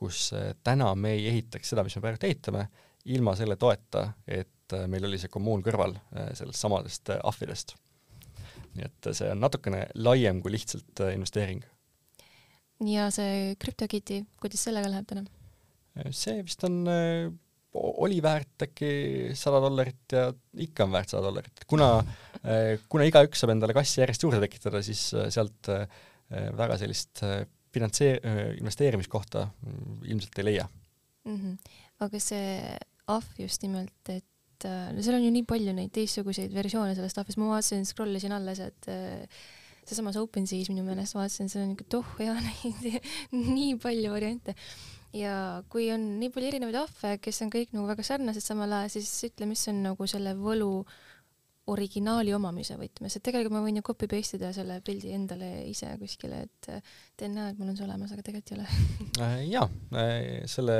[0.00, 2.66] kus äh, täna me ei ehitaks seda, mis me praegu ehitame,
[3.12, 7.76] ilma selle toeta, et äh, meil oli see kommuun kõrval äh, sellest samadest ahvidest.
[8.70, 11.62] nii et see on natukene laiem kui lihtsalt investeering.
[12.86, 15.26] ja see CryptoKitty, kuidas sellega läheb täna?
[16.14, 16.84] see vist on,
[17.74, 18.92] oli väärt äkki
[19.36, 20.28] sada dollarit ja
[20.64, 21.90] ikka on väärt sada dollarit, kuna,
[22.88, 25.02] kuna igaüks saab endale kassi järjest juurde tekitada, siis
[25.34, 25.68] sealt
[26.30, 27.24] väga sellist
[27.74, 28.20] finantseer-,
[28.58, 30.66] investeerimiskohta mm, ilmselt ei leia
[31.24, 31.36] mm.
[31.36, 31.78] -hmm.
[32.06, 32.76] aga see
[33.10, 37.18] ahv just nimelt, et äh, no seal on ju nii palju neid teistsuguseid versioone sellest
[37.18, 39.42] ahvist, ma vaatasin, scroll isin alles, et äh,
[39.84, 43.02] seesamas OpenSeas minu meelest vaatasin, seal on ikka toh ja neid
[43.32, 44.54] nii palju variante.
[45.12, 48.92] ja kui on nii palju erinevaid ahve, kes on kõik nagu väga sarnased samal ajal,
[48.94, 51.09] siis ütle, mis on nagu selle võlu äh,
[51.70, 55.90] originaali omamise võtmes, et tegelikult ma võin ju copy paste ida selle pildi endale ise
[56.00, 56.70] kuskile, et
[57.18, 58.68] teen näo, et mul on see olemas, aga tegelikult ei ole.
[59.20, 59.66] Äh, jaa,
[60.00, 60.74] äh, selle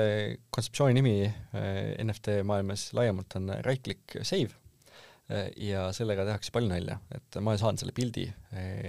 [0.54, 4.56] kontseptsiooni nimi äh, NFT maailmas laiemalt on right click save
[5.62, 8.24] ja sellega tehakse palju nalja, et ma saan selle pildi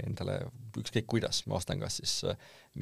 [0.02, 0.40] endale
[0.80, 2.16] ükskõik kuidas, ma ostan kas siis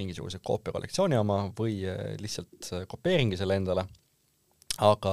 [0.00, 1.82] mingisuguse koopia kollektsiooni oma või
[2.22, 3.84] lihtsalt kopeeringi selle endale,
[4.80, 5.12] aga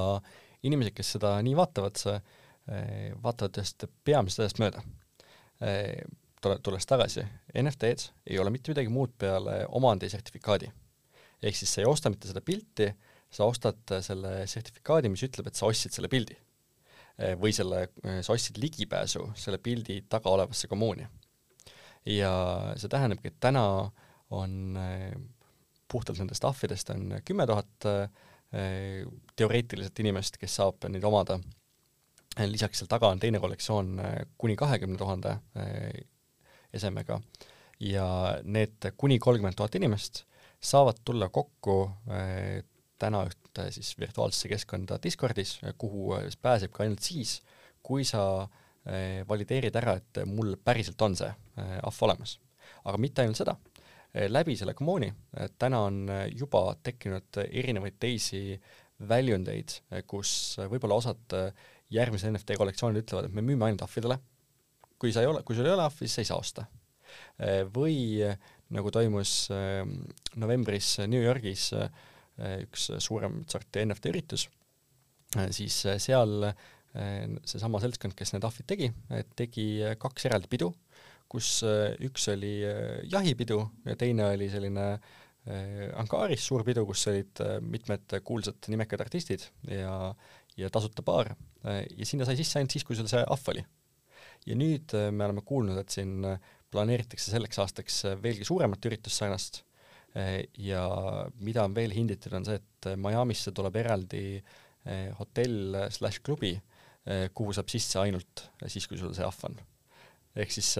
[0.64, 2.16] inimesed, kes seda nii vaatavad, see
[2.68, 4.82] Eh, vaatavad ühest peamisest asjast mööda.
[5.64, 6.02] Eh,
[6.44, 7.24] tulles tagasi,
[7.56, 10.72] NFT-d ei ole mitte midagi muud peale omandisertifikaadi.
[11.42, 12.88] ehk siis sa ei osta mitte seda pilti,
[13.32, 16.36] sa ostad selle sertifikaadi, mis ütleb, et sa ostsid selle pildi.
[17.18, 17.88] Eh, või selle,
[18.22, 21.08] sa ostsid ligipääsu selle pildi taga olevasse kommuuni.
[22.08, 22.32] ja
[22.80, 23.92] see tähendabki, et täna
[24.32, 24.78] on
[25.92, 27.88] puhtalt nendest ahvidest on kümme tuhat
[29.36, 31.36] teoreetiliselt inimest, kes saab neid omada
[32.46, 35.92] lisaks seal taga on teine kollektsioon äh, kuni kahekümne tuhande äh,
[36.74, 37.20] esemega
[37.80, 38.08] ja
[38.44, 40.24] need kuni kolmkümmend tuhat inimest
[40.62, 41.76] saavad tulla kokku
[42.98, 47.36] täna ühte siis virtuaalsesse keskkonda Discordis, kuhu pääseb ka ainult siis,
[47.86, 48.48] kui sa
[49.30, 51.30] valideerid ära, et mul päriselt on see
[51.62, 52.40] ahv olemas.
[52.90, 53.54] aga mitte ainult seda,
[54.34, 55.12] läbi selle kommuuni
[55.62, 58.60] täna on juba tekkinud erinevaid teisi
[58.98, 59.78] väljundeid,
[60.10, 61.38] kus võib-olla osad
[61.94, 64.20] järgmised NFT kollektsioonid ütlevad, et me müüme ainult ahvidele,
[65.00, 66.68] kui sa ei ole, kui sul ei ole ahvi, siis sa ei saa osta.
[67.38, 68.20] Eh, või
[68.74, 69.94] nagu toimus ehm,
[70.42, 71.92] novembris New Yorgis eh,
[72.66, 74.48] üks suurem sorti NFT üritus,
[75.38, 76.52] eh, siis seal
[76.98, 78.88] seesama seltskond, kes need ahvid tegi,
[79.38, 79.66] tegi
[80.02, 80.72] kaks eraldi pidu,
[81.30, 81.60] kus
[82.02, 82.56] üks oli
[83.12, 84.86] jahipidu ja teine oli selline
[86.00, 89.94] Ankaris suur pidu, kus olid mitmed kuulsad nimekad artistid ja
[90.58, 91.34] ja tasuta baar
[91.64, 93.64] ja sinna sai sisse ainult siis, kui sul see ahv oli.
[94.48, 96.40] ja nüüd äh, me oleme kuulnud, et siin äh,
[96.72, 99.64] planeeritakse selleks aastaks veelgi suuremat üritust sarnast
[100.58, 100.82] ja
[101.46, 104.40] mida on veel hinditud, on see, et Miami'sse tuleb eraldi
[105.20, 106.56] hotell slaš klubi,
[107.38, 109.60] kuhu saab sisse ainult siis, kui sul see ahv on.
[110.42, 110.72] ehk siis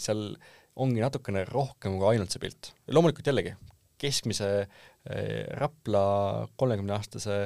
[0.00, 0.22] seal
[0.80, 2.72] ongi natukene rohkem kui ainult see pilt.
[2.88, 3.52] loomulikult jällegi,
[4.00, 4.50] keskmise
[5.60, 6.06] Rapla
[6.56, 7.36] kolmekümne-aastase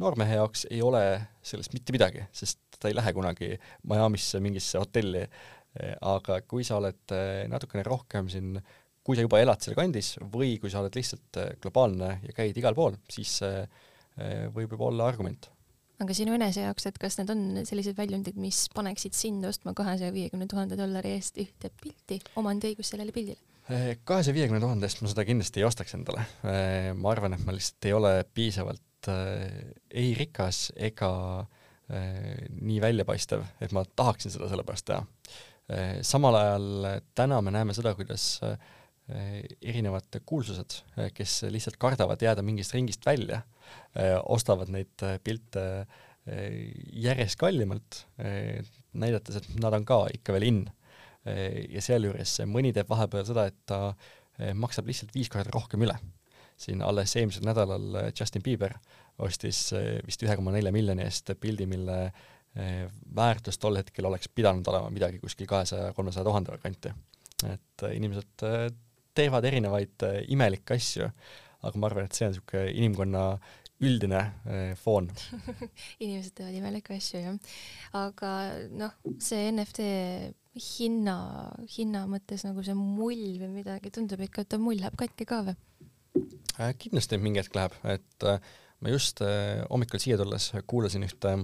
[0.00, 1.02] noormehe jaoks ei ole
[1.44, 3.52] sellest mitte midagi, sest ta ei lähe kunagi
[3.88, 5.22] Miami'sse mingisse hotelli,
[6.04, 8.58] aga kui sa oled eh, natukene rohkem siin,
[9.02, 12.58] kui sa juba elad seal kandis või kui sa oled lihtsalt eh, globaalne ja käid
[12.58, 15.48] igal pool, siis see eh, võib juba olla argument.
[16.02, 20.12] aga sinu enese jaoks, et kas need on sellised väljundid, mis paneksid sind ostma kahesaja
[20.12, 23.40] viiekümne tuhande dollari eest ühte pilti, omandiõigust sellele pildile?
[24.04, 26.24] kahesaja viiekümne tuhande eest ma seda kindlasti ei ostaks endale.
[26.98, 31.12] ma arvan, et ma lihtsalt ei ole piisavalt ei rikas ega
[31.92, 35.02] Äh, nii väljapaistev, et ma tahaksin seda sellepärast teha.
[35.68, 36.86] Äh, samal ajal
[37.18, 38.38] täna me näeme seda, kuidas
[39.12, 40.76] erinevad kuulsused,
[41.12, 43.40] kes lihtsalt kardavad jääda mingist ringist välja,
[44.30, 45.64] ostavad neid pilte
[47.02, 47.98] järjest kallimalt,
[48.94, 50.62] näidates, et nad on ka ikka veel in.
[51.26, 55.98] ja sealjuures mõni teeb vahepeal seda, et ta maksab lihtsalt viis korda rohkem üle.
[56.62, 58.76] Siin alles eelmisel nädalal Justin Bieber
[59.22, 62.84] ostis eh, vist ühe koma nelja miljoni eest pildi, mille eh,
[63.16, 66.94] väärtus tol hetkel oleks pidanud olema midagi kuskil kahesaja, kolmesaja tuhande kanti.
[67.42, 68.44] et inimesed
[69.14, 71.08] teevad erinevaid imelikke asju,
[71.66, 73.24] aga ma arvan, et see on niisugune inimkonna
[73.82, 74.20] üldine
[74.78, 75.08] foon
[76.04, 77.58] inimesed teevad imelikke asju, jah.
[77.98, 78.30] aga
[78.70, 79.88] noh, see NFT
[80.54, 81.16] hinna,
[81.76, 85.58] hinna mõttes nagu see mull või midagi, tundub ikka, et mull läheb katki ka või?
[86.78, 88.38] Kindlasti mingi hetk läheb, et äh,
[88.82, 91.34] ma just äh, hommikul siia tulles kuulasin ühte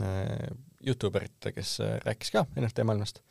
[0.00, 0.50] äh,
[0.86, 3.22] Youtuberit, kes äh, rääkis ka NFT maailmast.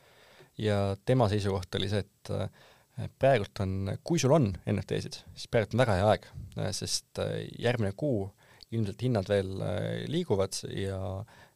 [0.58, 5.76] Ja tema seisukoht oli see, et äh, praegult on, kui sul on NFT-sid, siis praegult
[5.76, 6.28] on väga hea aeg,
[6.58, 8.26] äh, sest äh, järgmine kuu
[8.74, 11.00] ilmselt hinnad veel äh, liiguvad ja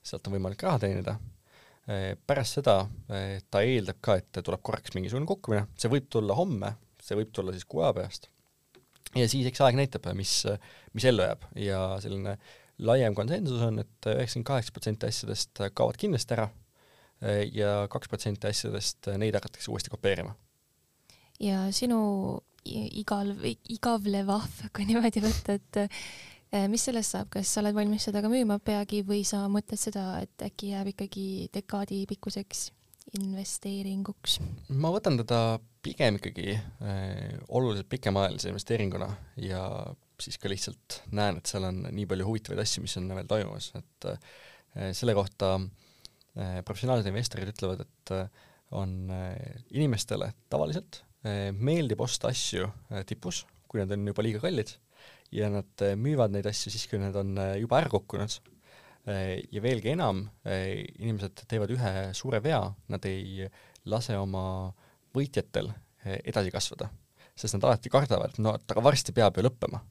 [0.02, 1.18] sealt on võimalik raha teenida.
[1.90, 2.12] Äh,.
[2.26, 6.76] pärast seda äh, ta eeldab ka, et tuleb korraks mingisugune kukkumine, see võib tulla homme,
[7.02, 8.31] see võib tulla siis kuu aja pärast
[9.16, 10.42] ja siis eks aeg näitab, mis,
[10.96, 11.46] mis ellu jääb.
[11.60, 12.36] Ja selline
[12.82, 16.48] laiem konsensus on et, et üheksakümmend kaheksa protsenti asjadest kaovad kindlasti ära
[17.52, 20.34] ja kaks protsenti asjadest, neid hakatakse uuesti kopeerima.
[21.40, 22.00] ja sinu
[22.64, 23.32] igal,
[23.70, 28.22] igavlev ahv, kui niimoodi võtta, et eh, mis sellest saab, kas sa oled valmis seda
[28.22, 32.70] ka müüma peagi või sa mõtled seda, et äkki jääb ikkagi dekaadi pikkuseks
[33.18, 34.38] investeeringuks?
[34.80, 39.08] ma võtan teda pigem ikkagi äh, oluliselt pikemaajalise investeeringuna
[39.42, 39.62] ja
[40.22, 43.72] siis ka lihtsalt näen, et seal on nii palju huvitavaid asju, mis on veel toimumas,
[43.78, 48.46] et äh, selle kohta äh, professionaalsed investorid ütlevad, et äh,
[48.78, 49.34] on äh,
[49.74, 54.76] inimestele tavaliselt äh, meeldib osta asju äh, tipus, kui nad on juba liiga kallid
[55.34, 58.38] ja nad äh, müüvad neid asju siis, kui need on äh, juba ära kukkunud
[59.07, 63.48] ja veelgi enam, äh, inimesed teevad ühe suure vea, nad ei
[63.90, 64.44] lase oma
[65.16, 66.88] võitjatel eh, edasi kasvada,
[67.34, 69.82] sest nad alati kardavad, no aga varsti peab ju lõppema.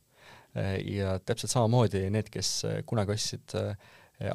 [0.84, 3.54] Ja täpselt samamoodi need, kes kunagi ostsid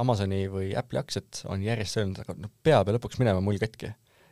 [0.01, 3.91] Amazoni või Apple'i aktsiat, on järjest öelnud, aga noh, peab ju lõpuks minema mull katki.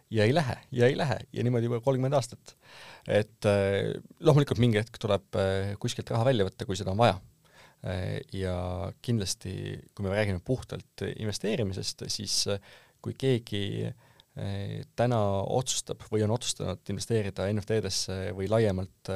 [0.09, 2.57] ja ei lähe, ja ei lähe ja niimoodi juba kolmkümmend aastat.
[3.05, 3.51] et
[4.21, 5.37] loomulikult mingi hetk tuleb
[5.79, 7.21] kuskilt raha välja võtta, kui seda on vaja
[8.33, 8.57] ja
[9.05, 9.53] kindlasti,
[9.93, 12.39] kui me räägime puhtalt investeerimisest, siis
[13.05, 13.93] kui keegi
[14.97, 15.21] täna
[15.53, 19.13] otsustab või on otsustanud investeerida NFT-desse või laiemalt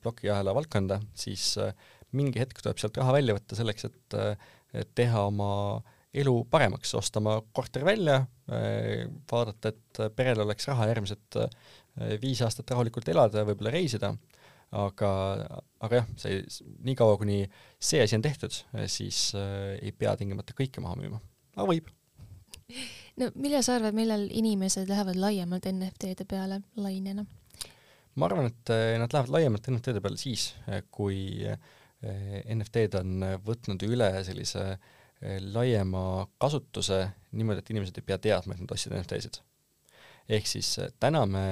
[0.00, 1.52] plokiahela valdkonda, siis
[2.16, 4.16] mingi hetk tuleb sealt raha välja võtta selleks, et
[4.96, 5.50] teha oma
[6.10, 8.24] elu paremaks, osta oma korter välja,
[9.30, 11.38] vaadata, et perel oleks raha järgmised
[12.22, 14.14] viis aastat rahulikult elada ja võib-olla reisida,
[14.70, 15.12] aga,
[15.82, 16.42] aga jah, see,
[16.86, 17.42] niikaua kuni
[17.78, 18.54] see asi on tehtud,
[18.86, 21.18] siis ei pea tingimata kõike maha müüma,
[21.56, 21.90] aga võib
[23.20, 27.26] no millal sa arvad, millal inimesed lähevad laiemalt NFT-de peale lainena?
[28.18, 31.60] ma arvan, et eh, nad lähevad laiemalt NFT-de peale siis, eh, kui eh,
[32.54, 34.64] NFT-d on võtnud üle sellise
[35.52, 37.02] laiema kasutuse
[37.36, 39.42] niimoodi, et inimesed ei pea teadma, et nad ostsid NFT-sid.
[40.32, 40.70] ehk siis
[41.02, 41.42] täna me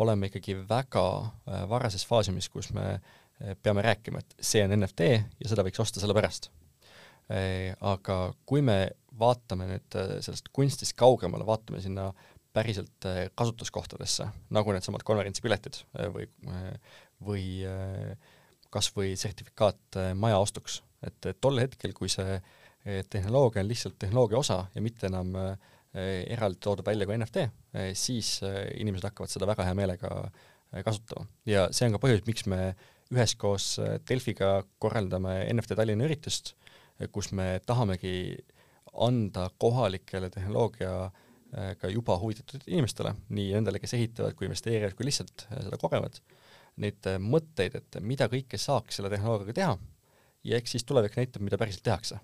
[0.00, 1.04] oleme ikkagi väga
[1.68, 3.00] varases faasimis, kus me
[3.62, 6.50] peame rääkima, et see on NFT ja seda võiks osta sellepärast.
[7.80, 8.16] aga
[8.48, 8.78] kui me
[9.20, 12.10] vaatame nüüd äh, sellest kunstist kaugemale, vaatame sinna
[12.56, 16.28] päriselt äh, kasutuskohtadesse, nagu needsamad konverentsipiletid äh, või,
[17.24, 17.44] või
[18.70, 20.82] kas või sertifikaat maja ostuks.
[21.02, 22.38] et tol hetkel, kui see
[23.10, 25.34] tehnoloogia on lihtsalt tehnoloogia osa ja mitte enam
[25.94, 27.42] eraldi toodud välja kui NFT,
[27.98, 28.38] siis
[28.78, 30.10] inimesed hakkavad seda väga hea meelega
[30.86, 31.26] kasutama.
[31.50, 32.76] Ja see on ka põhjus, miks me
[33.10, 33.72] üheskoos
[34.06, 36.54] Delfiga korraldame NFT Tallinna üritust,
[37.10, 38.38] kus me tahamegi
[39.02, 45.78] anda kohalikele tehnoloogiaga juba huvitatud inimestele, nii nendele, kes ehitavad, kui investeerivad, kui lihtsalt seda
[45.80, 46.20] kogevad,
[46.82, 49.78] neid mõtteid, et mida kõike saaks selle tehnoloogiaga teha.
[50.46, 52.20] Ja eks siis tulevik näitab, mida päriselt tehakse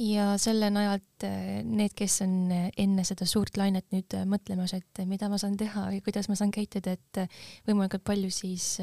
[0.00, 4.74] ja selle najalt eh, need, kes on eh, enne seda suurt lainet nüüd eh, mõtlemas,
[4.76, 7.22] et mida ma saan teha või kuidas ma saan käituda, et
[7.68, 8.74] võimalikult palju siis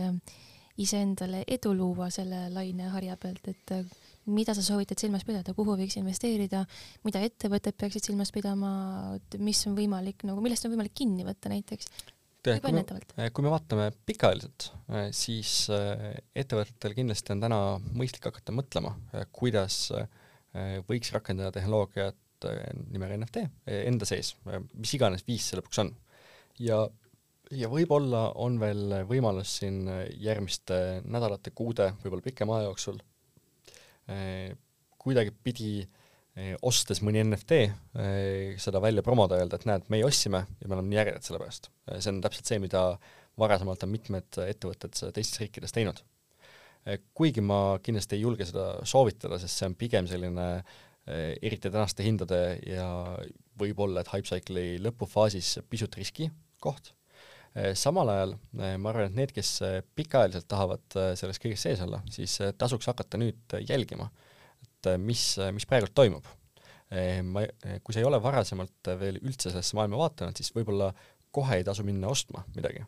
[0.82, 3.74] iseendale edu luua selle laineharja pealt, et
[4.32, 6.64] mida sa soovitad silmas pidada, kuhu võiks investeerida,
[7.06, 8.72] mida ettevõtted peaksid silmas pidama,
[9.44, 11.92] mis on võimalik nagu, millest on võimalik kinni võtta näiteks?
[12.42, 12.82] kui me,
[13.36, 14.72] kui me vaatame pikaajaliselt,
[15.14, 17.60] siis ettevõtetel kindlasti on täna
[17.94, 18.96] mõistlik hakata mõtlema,
[19.30, 20.08] kuidas Äh,
[20.88, 24.34] võiks rakendada tehnoloogiat äh, nimega NFT äh, enda sees,
[24.74, 25.94] mis iganes viis see lõpuks on.
[26.60, 26.82] ja,
[27.56, 29.86] ja võib-olla on veel võimalus siin
[30.20, 33.02] järgmiste nädalate, kuude, võib-olla pikema aja jooksul
[35.00, 35.86] kuidagipidi
[36.66, 37.60] ostes mõni NFT,
[38.60, 41.70] seda välja promoda, öelda, et näed, meie ostsime ja me oleme nii ägedad selle pärast.
[41.94, 42.82] see on täpselt see, mida
[43.40, 46.02] varasemalt on mitmed ettevõtted teistes riikides teinud
[47.14, 52.06] kuigi ma kindlasti ei julge seda soovitada, sest see on pigem selline eh, eriti tänaste
[52.06, 52.88] hindade ja
[53.62, 56.32] võib-olla, et Hypecycle'i lõpufaasis pisut riski
[56.64, 56.94] koht.
[57.54, 59.60] Eh, samal ajal ma arvan, et need, kes
[59.98, 64.10] pikaajaliselt tahavad selles kõiges sees olla, siis tasuks hakata nüüd jälgima,
[64.66, 66.26] et mis, mis praegult toimub.
[67.24, 67.46] ma,
[67.84, 70.90] kui sa ei ole varasemalt veel üldse sellesse maailma vaadanud, siis võib-olla
[71.32, 72.84] kohe ei tasu minna ostma midagi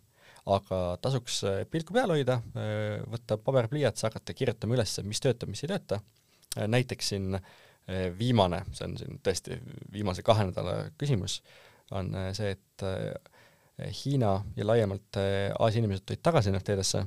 [0.52, 5.64] aga tasuks äh, pilku peal hoida, äh, võtta paber-pliiats, hakata kirjutama üles, mis töötab, mis
[5.64, 6.02] ei tööta.
[6.58, 7.38] Äh, näiteks siin
[8.16, 9.58] viimane, see on siin tõesti
[9.92, 11.42] viimase kahe nädala küsimus,
[11.92, 12.86] on see, et
[13.98, 17.02] Hiina ja laiemalt Aasia inimesed tulid tagasi NFT-desse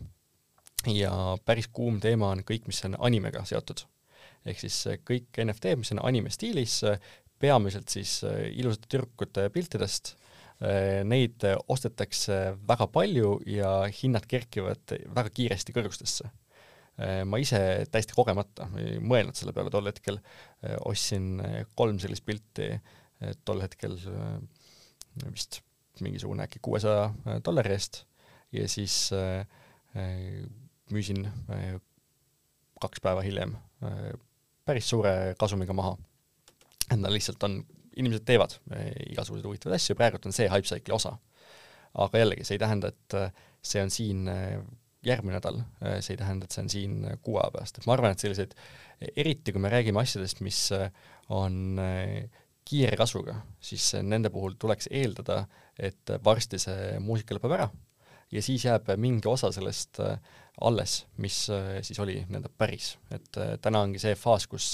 [0.92, 1.14] ja
[1.48, 3.86] päris kuum teema on kõik, mis on animega seotud.
[4.44, 4.76] ehk siis
[5.08, 6.82] kõik NFT-d, mis on anime stiilis,
[7.40, 8.18] peamiselt siis
[8.52, 10.12] ilusate tüdrukute piltidest
[11.04, 16.30] neid ostetakse väga palju ja hinnad kerkivad väga kiiresti kõrgustesse.
[16.96, 17.58] Äh, ma ise
[17.92, 21.42] täiesti kogemata ei mõelnud selle peale, tol hetkel äh, ostsin
[21.76, 22.70] kolm sellist pilti,
[23.48, 23.94] tol hetkel
[25.32, 25.62] vist
[26.04, 28.02] mingisugune äkki kuuesaja dollari eest
[28.52, 29.08] ja siis
[30.92, 31.22] müüsin
[32.84, 33.54] kaks päeva hiljem
[34.66, 35.96] päris suure kasumiga maha.
[36.90, 37.56] et nad lihtsalt on
[38.00, 41.16] inimesed teevad eh, igasuguseid huvitavaid asju, praegult on see Hypecycle'i osa.
[41.96, 44.58] aga jällegi, see ei tähenda, et eh, see on siin eh,
[45.06, 45.60] järgmine nädal,
[46.02, 48.56] see ei tähenda, et see on siin kuu aja pärast, et ma arvan, et selliseid,
[49.14, 50.58] eriti kui me räägime asjadest, mis
[51.30, 51.76] on
[52.66, 55.44] kiire kasvuga, siis nende puhul tuleks eeldada,
[55.78, 57.68] et varsti see muusika lõpeb ära
[58.34, 60.02] ja siis jääb mingi osa sellest
[60.66, 61.38] alles, mis
[61.86, 64.72] siis oli nii-öelda päris, et täna ongi see faas, kus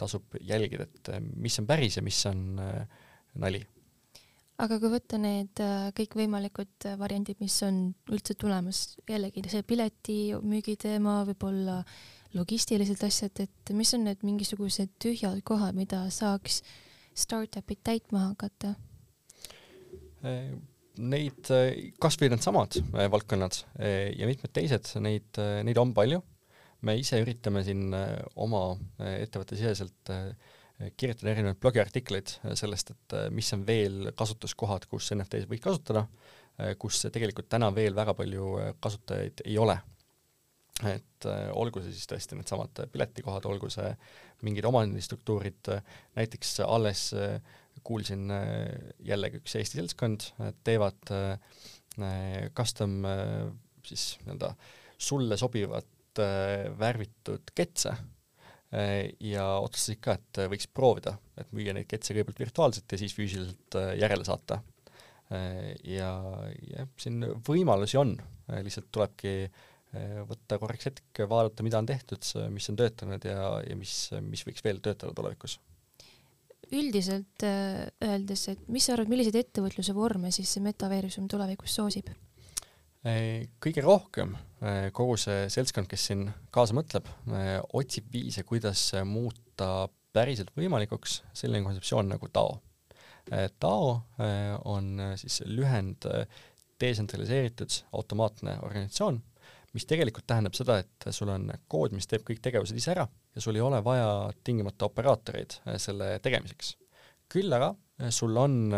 [0.00, 2.86] tasub jälgida, et äh, mis on päris ja mis on äh,
[3.40, 3.60] nali.
[4.60, 5.60] aga kui võtta need
[5.96, 11.78] kõikvõimalikud variandid, mis on üldse tulemas, jällegi see piletimüügi teema, võib-olla
[12.36, 16.60] logistilised asjad, et mis on need mingisugused tühjad kohad, mida saaks
[17.16, 18.74] startup'id täitma hakata?
[21.00, 21.48] Neid,
[21.96, 26.20] kas või needsamad valdkonnad ja mitmed teised, neid, neid on palju
[26.86, 28.64] me ise üritame siin äh, oma
[29.00, 30.32] äh, ettevõtte siseselt äh,
[30.96, 36.06] kirjutada erinevaid blogiartikleid sellest, et mis on veel kasutuskohad, kus NFT-sid võiks kasutada,
[36.80, 38.46] kus tegelikult täna veel väga palju
[38.80, 39.76] kasutajaid ei ole.
[40.88, 43.92] et olgu see siis tõesti needsamad piletikohad, olgu see
[44.48, 45.68] mingid omandistruktuurid,
[46.16, 47.10] näiteks alles
[47.84, 48.32] kuulsin
[49.04, 50.30] jällegi üks Eesti seltskond
[50.64, 51.12] teevad
[52.56, 53.02] custom
[53.84, 54.54] siis nii-öelda
[54.96, 57.92] sulle sobivat Äh, värvitud ketse
[58.74, 63.14] äh, ja otsustasid ka, et võiks proovida, et müüa neid ketse kõigepealt virtuaalselt ja siis
[63.14, 64.62] füüsiliselt äh, järele saata.
[65.86, 66.08] ja,
[66.66, 68.16] ja siin võimalusi on,
[68.50, 69.44] lihtsalt tulebki
[70.26, 73.92] võtta korraks hetk, vaadata, mida on tehtud, mis on töötanud ja, ja mis,
[74.26, 75.54] mis võiks veel töötada tulevikus
[76.74, 82.10] üldiselt öeldes, et mis sa arvad, milliseid ettevõtluse vorme siis see metaversum tulevikus soosib?
[83.00, 84.34] Kõige rohkem
[84.92, 87.06] kogu see seltskond, kes siin kaasa mõtleb,
[87.72, 92.58] otsib viise, kuidas muuta päriselt võimalikuks selline kontseptsioon nagu DAO.
[93.62, 93.90] DAO
[94.68, 96.04] on siis lühend
[96.80, 99.20] detsentraliseeritud automaatne organisatsioon,
[99.76, 103.42] mis tegelikult tähendab seda, et sul on kood, mis teeb kõik tegevused ise ära ja
[103.44, 104.10] sul ei ole vaja
[104.44, 106.74] tingimata operaatoreid selle tegemiseks.
[107.30, 107.74] küll aga
[108.10, 108.74] sul on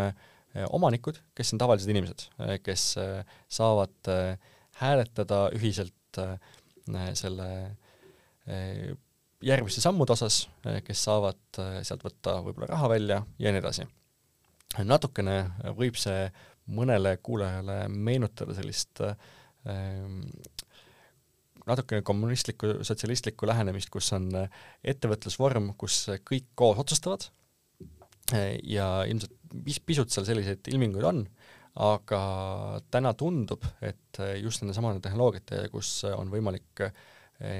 [0.69, 2.27] omanikud, kes on tavalised inimesed,
[2.65, 2.83] kes
[3.49, 4.09] saavad
[4.81, 6.19] hääletada ühiselt
[7.17, 7.47] selle
[9.43, 10.43] järgmiste sammude osas,
[10.85, 13.87] kes saavad sealt võtta võib-olla raha välja ja nii edasi.
[14.83, 15.37] natukene
[15.77, 16.27] võib see
[16.67, 19.01] mõnele kuulajale meenutada sellist
[21.67, 24.29] natukene kommunistlikku, sotsialistlikku lähenemist, kus on
[24.83, 27.29] ettevõtlusvorm, kus kõik koos otsustavad
[28.63, 29.35] ja ilmselt
[29.85, 31.25] pisut seal selliseid ilminguid on,
[31.83, 32.21] aga
[32.93, 36.83] täna tundub, et just nende samade tehnoloogiate, kus on võimalik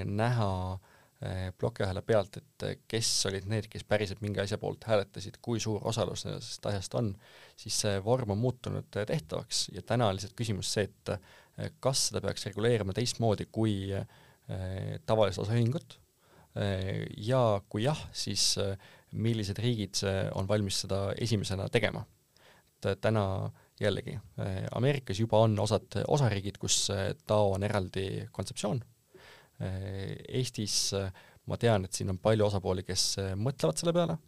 [0.06, 0.92] näha äh,
[1.24, 5.62] Eh, plokiahela pealt, et eh, kes olid need, kes päriselt mingi asja poolt hääletasid, kui
[5.62, 7.12] suur osalus sellest asjast on,
[7.56, 11.14] siis see vorm on muutunud eh, tehtavaks ja täna on lihtsalt küsimus see, et
[11.86, 13.76] kas seda peaks reguleerima teistmoodi kui
[15.06, 16.00] tavalist osaühingut
[17.30, 18.58] ja kui jah, siis
[19.14, 20.02] millised riigid
[20.36, 22.06] on valmis seda esimesena tegema.
[22.84, 24.18] et täna jällegi,
[24.76, 26.90] Ameerikas juba on osad osariigid, kus
[27.28, 28.82] DAO on eraldi kontseptsioon.
[29.62, 31.12] Äh, Eestis äh,
[31.46, 34.20] ma tean, et siin on palju osapooli, kes äh, mõtlevad selle peale,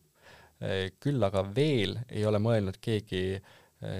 [1.04, 3.42] küll aga veel ei ole mõelnud keegi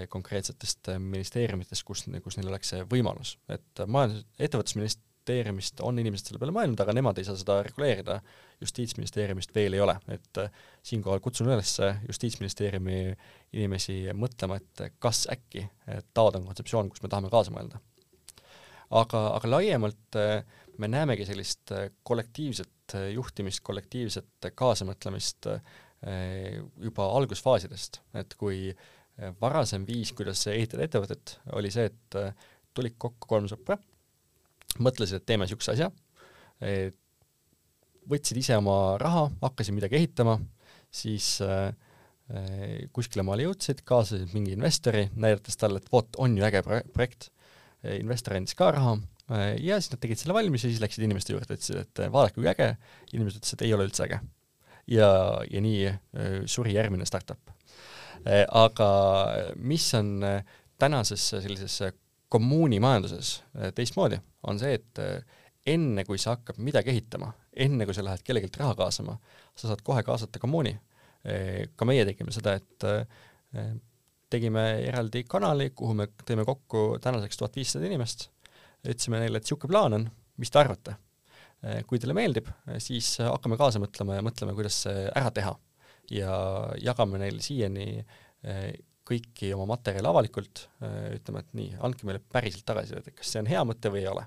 [0.08, 4.24] konkreetsetest ministeeriumitest, kus, kus neil oleks see võimalus, et majandus,
[5.26, 8.20] ettevõtlusministeeriumist on inimesed selle peale mõelnud, aga nemad ei saa seda reguleerida,
[8.62, 10.40] justiitsministeeriumist veel ei ole, et
[10.86, 11.74] siinkohal kutsun üles
[12.08, 13.00] Justiitsministeeriumi
[13.58, 15.66] inimesi mõtlema, et kas äkki
[16.14, 17.82] taoda on kontseptsioon, kus me tahame kaasa mõelda.
[18.92, 20.46] aga, aga laiemalt äh,
[20.78, 25.50] me näemegi sellist äh, kollektiivset äh, juhtimist, kollektiivset äh, kaasamõtlemist
[26.86, 28.68] juba algusfaasidest, et kui
[29.42, 32.18] varasem viis, kuidas ehitada ettevõtet, oli see, et
[32.78, 33.80] tulid kokku kolm sõpra,
[34.84, 35.90] mõtlesid, et teeme niisuguse asja,
[38.10, 40.38] võtsid ise oma raha, hakkasid midagi ehitama,
[40.94, 41.36] siis
[42.96, 47.30] kuskile maale jõudsid, kaasasid mingi investori, näidates talle, et vot, on ju äge projekt,
[47.84, 48.96] investor andis ka raha
[49.32, 52.12] Äh, ja siis nad tegid selle valmis ja siis läksid inimeste juurde, ütlesid, et äh,
[52.14, 52.76] vaadake, kui äge,
[53.16, 54.20] inimesed ütlesid, et ei ole üldse äge.
[54.92, 55.08] ja,
[55.50, 57.42] ja nii äh, suri järgmine startup.
[58.26, 58.88] aga
[59.62, 60.24] mis on
[60.82, 61.76] tänases sellises
[62.36, 63.32] kommuunimajanduses
[63.78, 64.20] teistmoodi,
[64.50, 65.02] on see, et
[65.72, 67.32] enne, kui sa hakkad midagi ehitama,
[67.66, 69.18] enne kui sa lähed kellelgi raha kaasama,
[69.58, 70.76] sa saad kohe kaasata kommuuni.
[71.76, 72.86] ka meie tegime seda, et
[74.30, 78.28] tegime eraldi kanali, kuhu me tõime kokku tänaseks tuhat viissada inimest
[78.86, 80.08] ütlesime neile, et niisugune plaan on,
[80.42, 80.96] mis te arvate?
[81.90, 82.50] Kui teile meeldib,
[82.84, 85.56] siis hakkame kaasa mõtlema ja mõtleme, kuidas see ära teha.
[86.14, 86.34] ja
[86.78, 88.04] jagame neile siiani
[89.06, 90.66] kõiki oma materjale avalikult,
[91.14, 94.10] ütleme, et nii, andke meile päriselt tagasisidet, et kas see on hea mõte või ei
[94.10, 94.26] ole.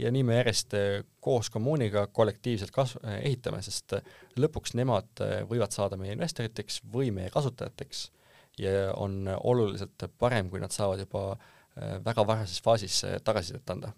[0.00, 0.74] ja nii me järjest
[1.20, 3.94] koos kommuuniga kollektiivselt kas-, ehitame, sest
[4.36, 8.10] lõpuks nemad võivad saada meie investoriteks või meie kasutajateks
[8.60, 13.94] ja on oluliselt parem, kui nad saavad juba äh, Äh, väga varases faasis tagasisidet anda.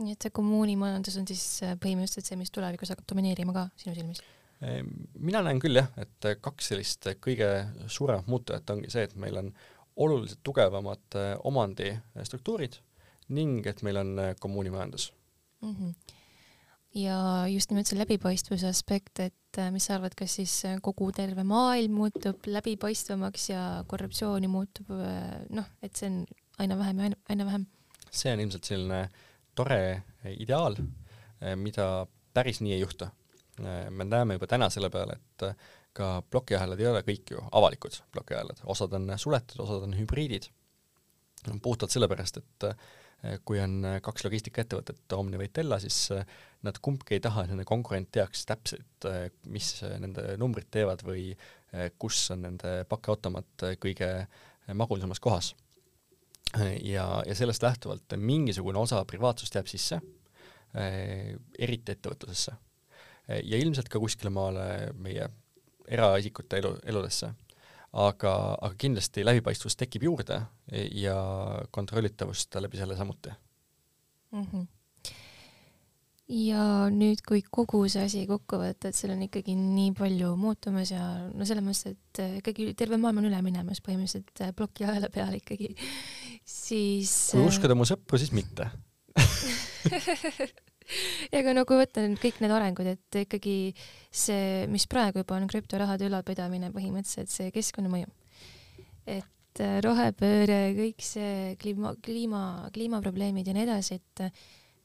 [0.00, 3.92] nii et see kommuunimajandus on siis äh, põhimõtteliselt see, mis tulevikus hakkab domineerima ka sinu
[3.98, 4.22] silmis?
[4.62, 4.80] Äh,
[5.18, 7.50] mina näen küll jah, et kaks sellist kõige
[7.90, 9.52] suuremat muutujat ongi see, et meil on
[10.02, 12.78] oluliselt tugevamad omandistruktuurid
[13.36, 15.10] ning et meil on kommuunimajandus
[15.60, 15.74] mm.
[15.74, 16.14] -hmm.
[16.94, 17.18] ja
[17.52, 22.46] just nimelt see läbipaistvuse aspekt, et mis sa arvad, kas siis kogu terve maailm muutub
[22.46, 24.88] läbipaistvamaks ja korruptsiooni muutub
[25.50, 26.24] noh, et see on
[26.58, 27.66] aina vähem ja aina, aina vähem.
[28.10, 29.08] see on ilmselt selline
[29.54, 30.02] tore
[30.38, 30.76] ideaal,
[31.40, 33.08] eh, mida päris nii ei juhtu.
[33.60, 37.44] Eh, me näeme juba täna selle peale, et eh, ka plokiahelad ei ole kõik ju
[37.52, 40.48] avalikud plokiahelad, osad on suletud, osad on hübriidid.
[41.62, 42.66] puhtalt sellepärast, et
[43.44, 45.96] kui on kaks logistikaettevõtet, Omni või Tella, siis
[46.62, 49.06] nad kumbki ei taha, et nende konkurent teaks täpselt,
[49.50, 51.32] mis nende numbrid teevad või
[51.98, 54.10] kus on nende pakiautomaat kõige
[54.72, 55.52] magusamas kohas
[56.82, 59.98] ja, ja sellest lähtuvalt mingisugune osa privaatsust jääb sisse,
[61.58, 62.54] eriti ettevõtlusesse.
[63.44, 64.66] Ja ilmselt ka kuskile maale
[64.98, 65.28] meie
[65.88, 67.32] eraisikute elu, eludesse.
[67.92, 70.38] aga, aga kindlasti läbipaistvus tekib juurde
[70.96, 71.16] ja
[71.70, 73.34] kontrollitavust läbi selle samuti
[74.32, 74.46] mm.
[74.46, 74.70] -hmm
[76.32, 80.92] ja nüüd, kui kogu see asi kokku võtta, et seal on ikkagi nii palju muutumas
[80.92, 85.10] ja no selles mõttes, et äh, ikkagi terve maailm on üle minemas põhimõtteliselt äh, plokiahela
[85.12, 85.74] peale ikkagi,
[86.44, 88.70] siis kui äh, uskuda mu sõpru, siis mitte
[91.32, 93.56] ja aga no kui võtta nüüd kõik need arengud, et ikkagi
[94.08, 98.10] see, mis praegu juba on krüptorahade ülalpidamine põhimõtteliselt, see keskkonnamõju.
[99.10, 104.28] et rohepööre, kõik see kliima, kliima, kliimaprobleemid ja nii edasi, et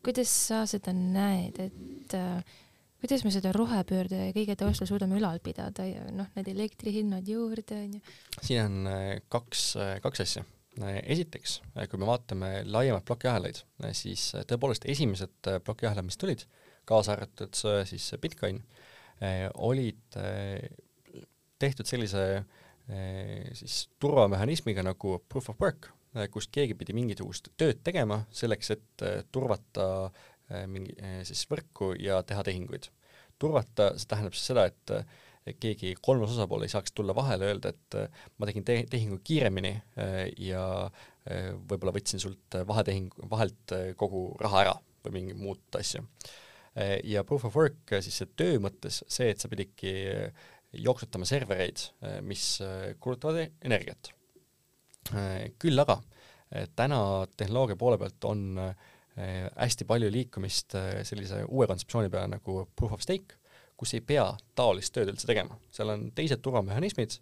[0.04, 2.58] kuidas sa seda näed, et äh,
[3.02, 8.04] kuidas me seda rohepöörde kõige taustal suudame ülal pidada ja noh, need elektrihinnad juurde onju.
[8.42, 10.46] siin on äh, kaks, äh, kaks asja.
[10.78, 11.58] Äh, esiteks,
[11.90, 13.64] kui me vaatame laiemaid plokiahelaid,
[13.98, 16.44] siis tõepoolest esimesed plokiahelad, mis tulid,
[16.88, 17.58] kaasa arvatud
[17.90, 18.62] siis Bitcoin,
[19.66, 20.18] olid
[21.58, 22.22] tehtud sellise
[23.58, 25.90] siis turvamehhanismiga nagu proof of work,
[26.32, 29.88] kus keegi pidi mingisugust tööd tegema selleks, et turvata
[30.70, 30.94] mingi
[31.28, 32.92] siis võrku ja teha tehinguid.
[33.42, 34.94] Turvata, see tähendab siis seda, et
[35.60, 37.98] keegi kolmas osapool ei saaks tulla vahele, öelda, et
[38.38, 44.30] ma tegin te tehingu kiiremini äh, ja äh, võib-olla võtsin sult vahetehing, vahelt äh, kogu
[44.42, 44.76] raha ära
[45.06, 46.02] või mingi muud asja.
[47.08, 49.94] ja proof of work siis see töö mõttes, see, et sa pididki
[50.78, 51.80] jooksutama servereid,
[52.28, 52.60] mis
[53.00, 54.12] kulutavad e-, energiat.
[55.58, 55.96] küll aga
[56.76, 57.00] täna
[57.40, 58.76] tehnoloogia poole pealt on äh,
[59.18, 63.40] Äh, hästi palju liikumist äh, sellise uue kontseptsiooni peale nagu proof of stake,
[63.78, 64.26] kus ei pea
[64.58, 67.18] taolist tööd üldse tegema, seal on teised turvamehhanismid,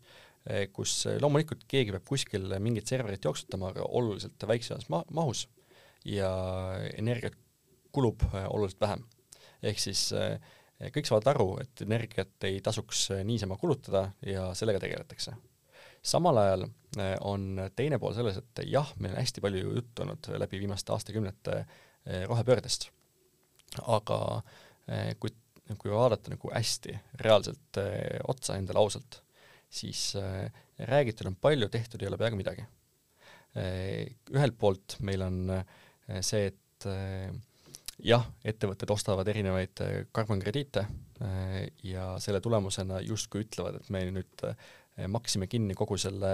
[0.49, 5.47] äh, kus loomulikult keegi peab kuskil mingit serverit jooksutama, aga oluliselt väiksemas ma-, mahus
[6.05, 6.29] ja
[6.97, 7.37] energiat
[7.95, 9.03] kulub oluliselt vähem.
[9.63, 10.09] ehk siis
[10.93, 15.33] kõik saavad aru, et energiat ei tasuks niisama kulutada ja sellega tegeletakse.
[16.03, 16.67] samal ajal
[17.21, 21.63] on teine pool selles, et jah, meil on hästi palju juttu olnud läbi viimaste aastakümnete
[22.05, 22.91] Eh, rohepöördest.
[23.81, 24.43] aga
[24.87, 25.31] eh, kui,
[25.81, 29.21] kui vaadata nagu hästi reaalselt eh, otsa endale ausalt,
[29.69, 30.13] siis
[30.77, 32.63] räägitud on palju, tehtud ei ole peaaegu midagi.
[33.55, 35.37] ühelt poolt meil on
[36.19, 36.87] see, et
[38.03, 39.81] jah, ettevõtted ostavad erinevaid
[40.15, 40.83] karbonkrediite
[41.87, 44.45] ja selle tulemusena justkui ütlevad, et me nüüd
[45.11, 46.33] maksime kinni kogu selle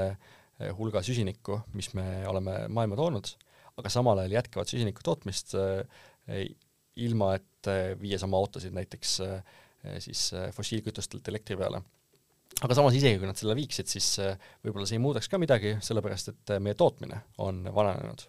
[0.77, 3.32] hulga süsinikku, mis me oleme maailma toonud
[3.79, 6.43] aga samal ajal jätkavad süsiniku tootmist äh,
[7.00, 9.39] ilma, et äh, viies oma autosid näiteks äh,
[10.04, 11.80] siis fossiilkütustelt elektri peale.
[12.62, 14.12] aga samas isegi, kui nad selle viiksid, siis
[14.62, 18.28] võib-olla see ei muudaks ka midagi, sellepärast et meie tootmine on vananenud.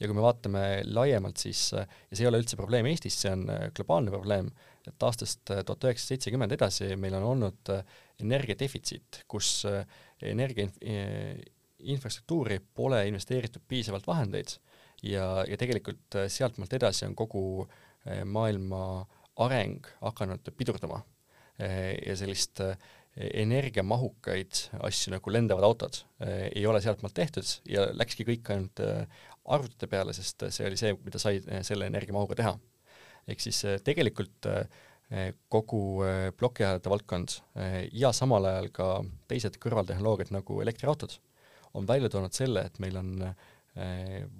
[0.00, 3.44] ja kui me vaatame laiemalt, siis, ja see ei ole üldse probleem Eestis, see on
[3.76, 4.50] globaalne probleem,
[4.88, 7.74] et aastast tuhat üheksasada seitsekümmend edasi meil on olnud
[8.24, 9.60] energiadefitsiit, kus
[10.18, 10.66] energia
[11.80, 14.56] infrastruktuuri pole investeeritud piisavalt vahendeid
[15.02, 17.78] ja, ja tegelikult äh, sealtmaalt edasi on kogu äh,
[18.24, 19.06] maailma
[19.40, 21.02] areng hakanud pidurdama.
[21.60, 22.62] Äh, ja sellist
[23.20, 28.80] energiamahukaid asju nagu lendavad autod ei ole sealtmaalt tehtud ja läkski kõik ainult
[29.50, 32.52] arvutite peale, sest see oli see, mida sai selle energiamahuga teha.
[33.26, 34.46] ehk siis tegelikult
[35.50, 35.82] kogu
[36.38, 37.34] plokiahelate valdkond
[37.98, 38.88] ja samal ajal ka
[39.28, 41.18] teised kõrvaltehnoloogiad nagu elektriautod
[41.74, 43.49] on välja toonud selle, et meil on äh, Eh,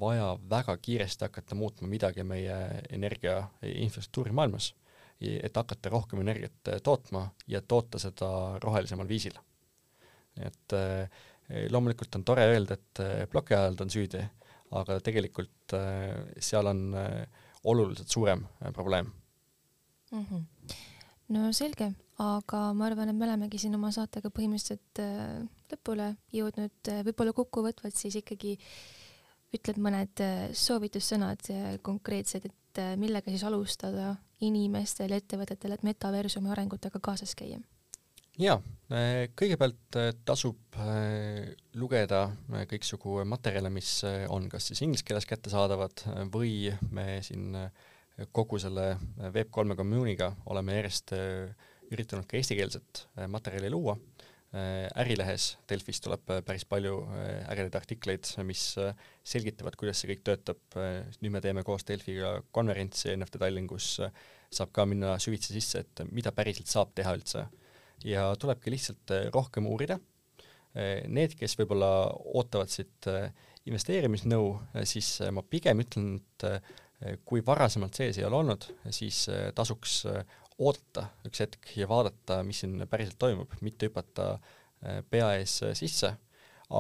[0.01, 2.57] vaja väga kiiresti hakata muutma midagi meie
[2.91, 4.73] energia infrastruktuuri maailmas,
[5.21, 9.39] et hakata rohkem energiat eh, tootma ja toota seda rohelisemal viisil.
[10.41, 11.09] et eh,
[11.71, 14.21] loomulikult on tore öelda, et plokiajald on süüdi,
[14.71, 15.75] aga tegelikult
[16.39, 16.95] seal on
[17.65, 19.11] oluliselt suurem probleem
[20.13, 20.27] mm.
[20.31, 20.45] -hmm.
[21.29, 25.03] no selge, aga ma arvan, et me olemegi siin oma saatega põhimõtteliselt
[25.73, 29.00] lõpule jõudnud, võib-olla kokkuvõtvalt siis ikkagi äh,
[29.57, 34.15] ütled mõned äh, soovitussõnad äh, konkreetsed, et äh, millega siis alustada
[34.47, 37.61] inimestel, ettevõtetel, et metaversumi arengutega kaasas käia?
[38.41, 38.55] jaa,
[39.37, 40.77] kõigepealt tasub
[41.77, 42.21] lugeda
[42.71, 43.91] kõiksugu materjale, mis
[44.33, 46.01] on kas siis inglise keeles kättesaadavad
[46.33, 47.59] või me siin
[48.33, 51.13] kogu selle Web3 community'ga oleme järjest
[51.93, 53.99] üritanud ka eestikeelset materjali luua
[54.51, 58.65] ärilehes Delfis tuleb äh, päris palju äh, ägedaid artikleid, mis
[59.23, 60.59] selgitavad, kuidas see kõik töötab.
[61.23, 64.01] nüüd me teeme koos Delfiga konverentsi NFT Tallinn, kus
[64.51, 67.47] saab ka minna süvitsi sisse, et mida päriselt saab teha üldse.
[68.05, 69.99] ja tulebki lihtsalt rohkem uurida.
[71.11, 73.07] Need, kes võib-olla ootavad siit
[73.67, 74.55] investeerimisnõu,
[74.87, 80.07] siis ma pigem ütlen, et kui varasemalt sees ei ole olnud, siis tasuks
[80.61, 85.75] oodata üks hetk ja vaadata, mis siin päriselt toimub, mitte hüpata äh, pea ees äh,
[85.79, 86.13] sisse,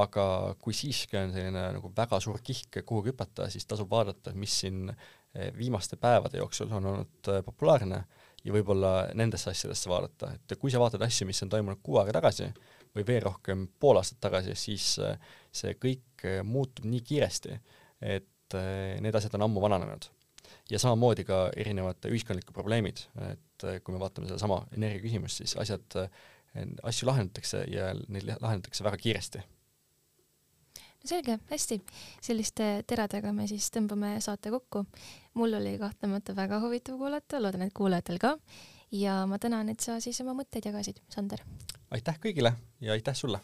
[0.01, 0.25] aga
[0.63, 4.93] kui siiski on selline nagu väga suur kihk kuhugi hüpata, siis tasub vaadata, mis siin
[4.93, 8.05] äh, viimaste päevade jooksul on olnud populaarne
[8.45, 12.19] ja võib-olla nendesse asjadesse vaadata, et kui sa vaatad asju, mis on toimunud kuu aega
[12.21, 12.49] tagasi
[12.97, 17.59] või veel rohkem pool aastat tagasi, siis see kõik muutub nii kiiresti,
[18.01, 18.57] et
[19.05, 20.09] need asjad on ammu vananenud.
[20.73, 25.57] Ja samamoodi ka erinevad ühiskondlikud probleemid, et eh, kui me vaatame sedasama energia küsimust, siis
[25.61, 29.43] asjad, eh, asju lahendatakse ja neid lahendatakse väga kiiresti.
[31.01, 31.81] no selge, hästi.
[32.21, 34.85] selliste teradega me siis tõmbame saate kokku.
[35.35, 38.37] mul oli kahtlemata väga huvitav kuulata, loodan, et kuulajatel ka.
[38.93, 41.45] ja ma tänan, et sa siis oma mõtteid jagasid, Sander.
[41.91, 43.41] aitäh kõigile ja aitäh sulle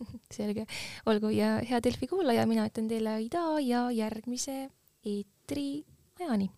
[0.36, 0.66] selge,
[1.06, 4.68] olgu ja hea Delfi kuulaja, mina ütlen teile ida ja järgmise
[5.04, 5.84] eetri
[6.20, 6.50] ajani.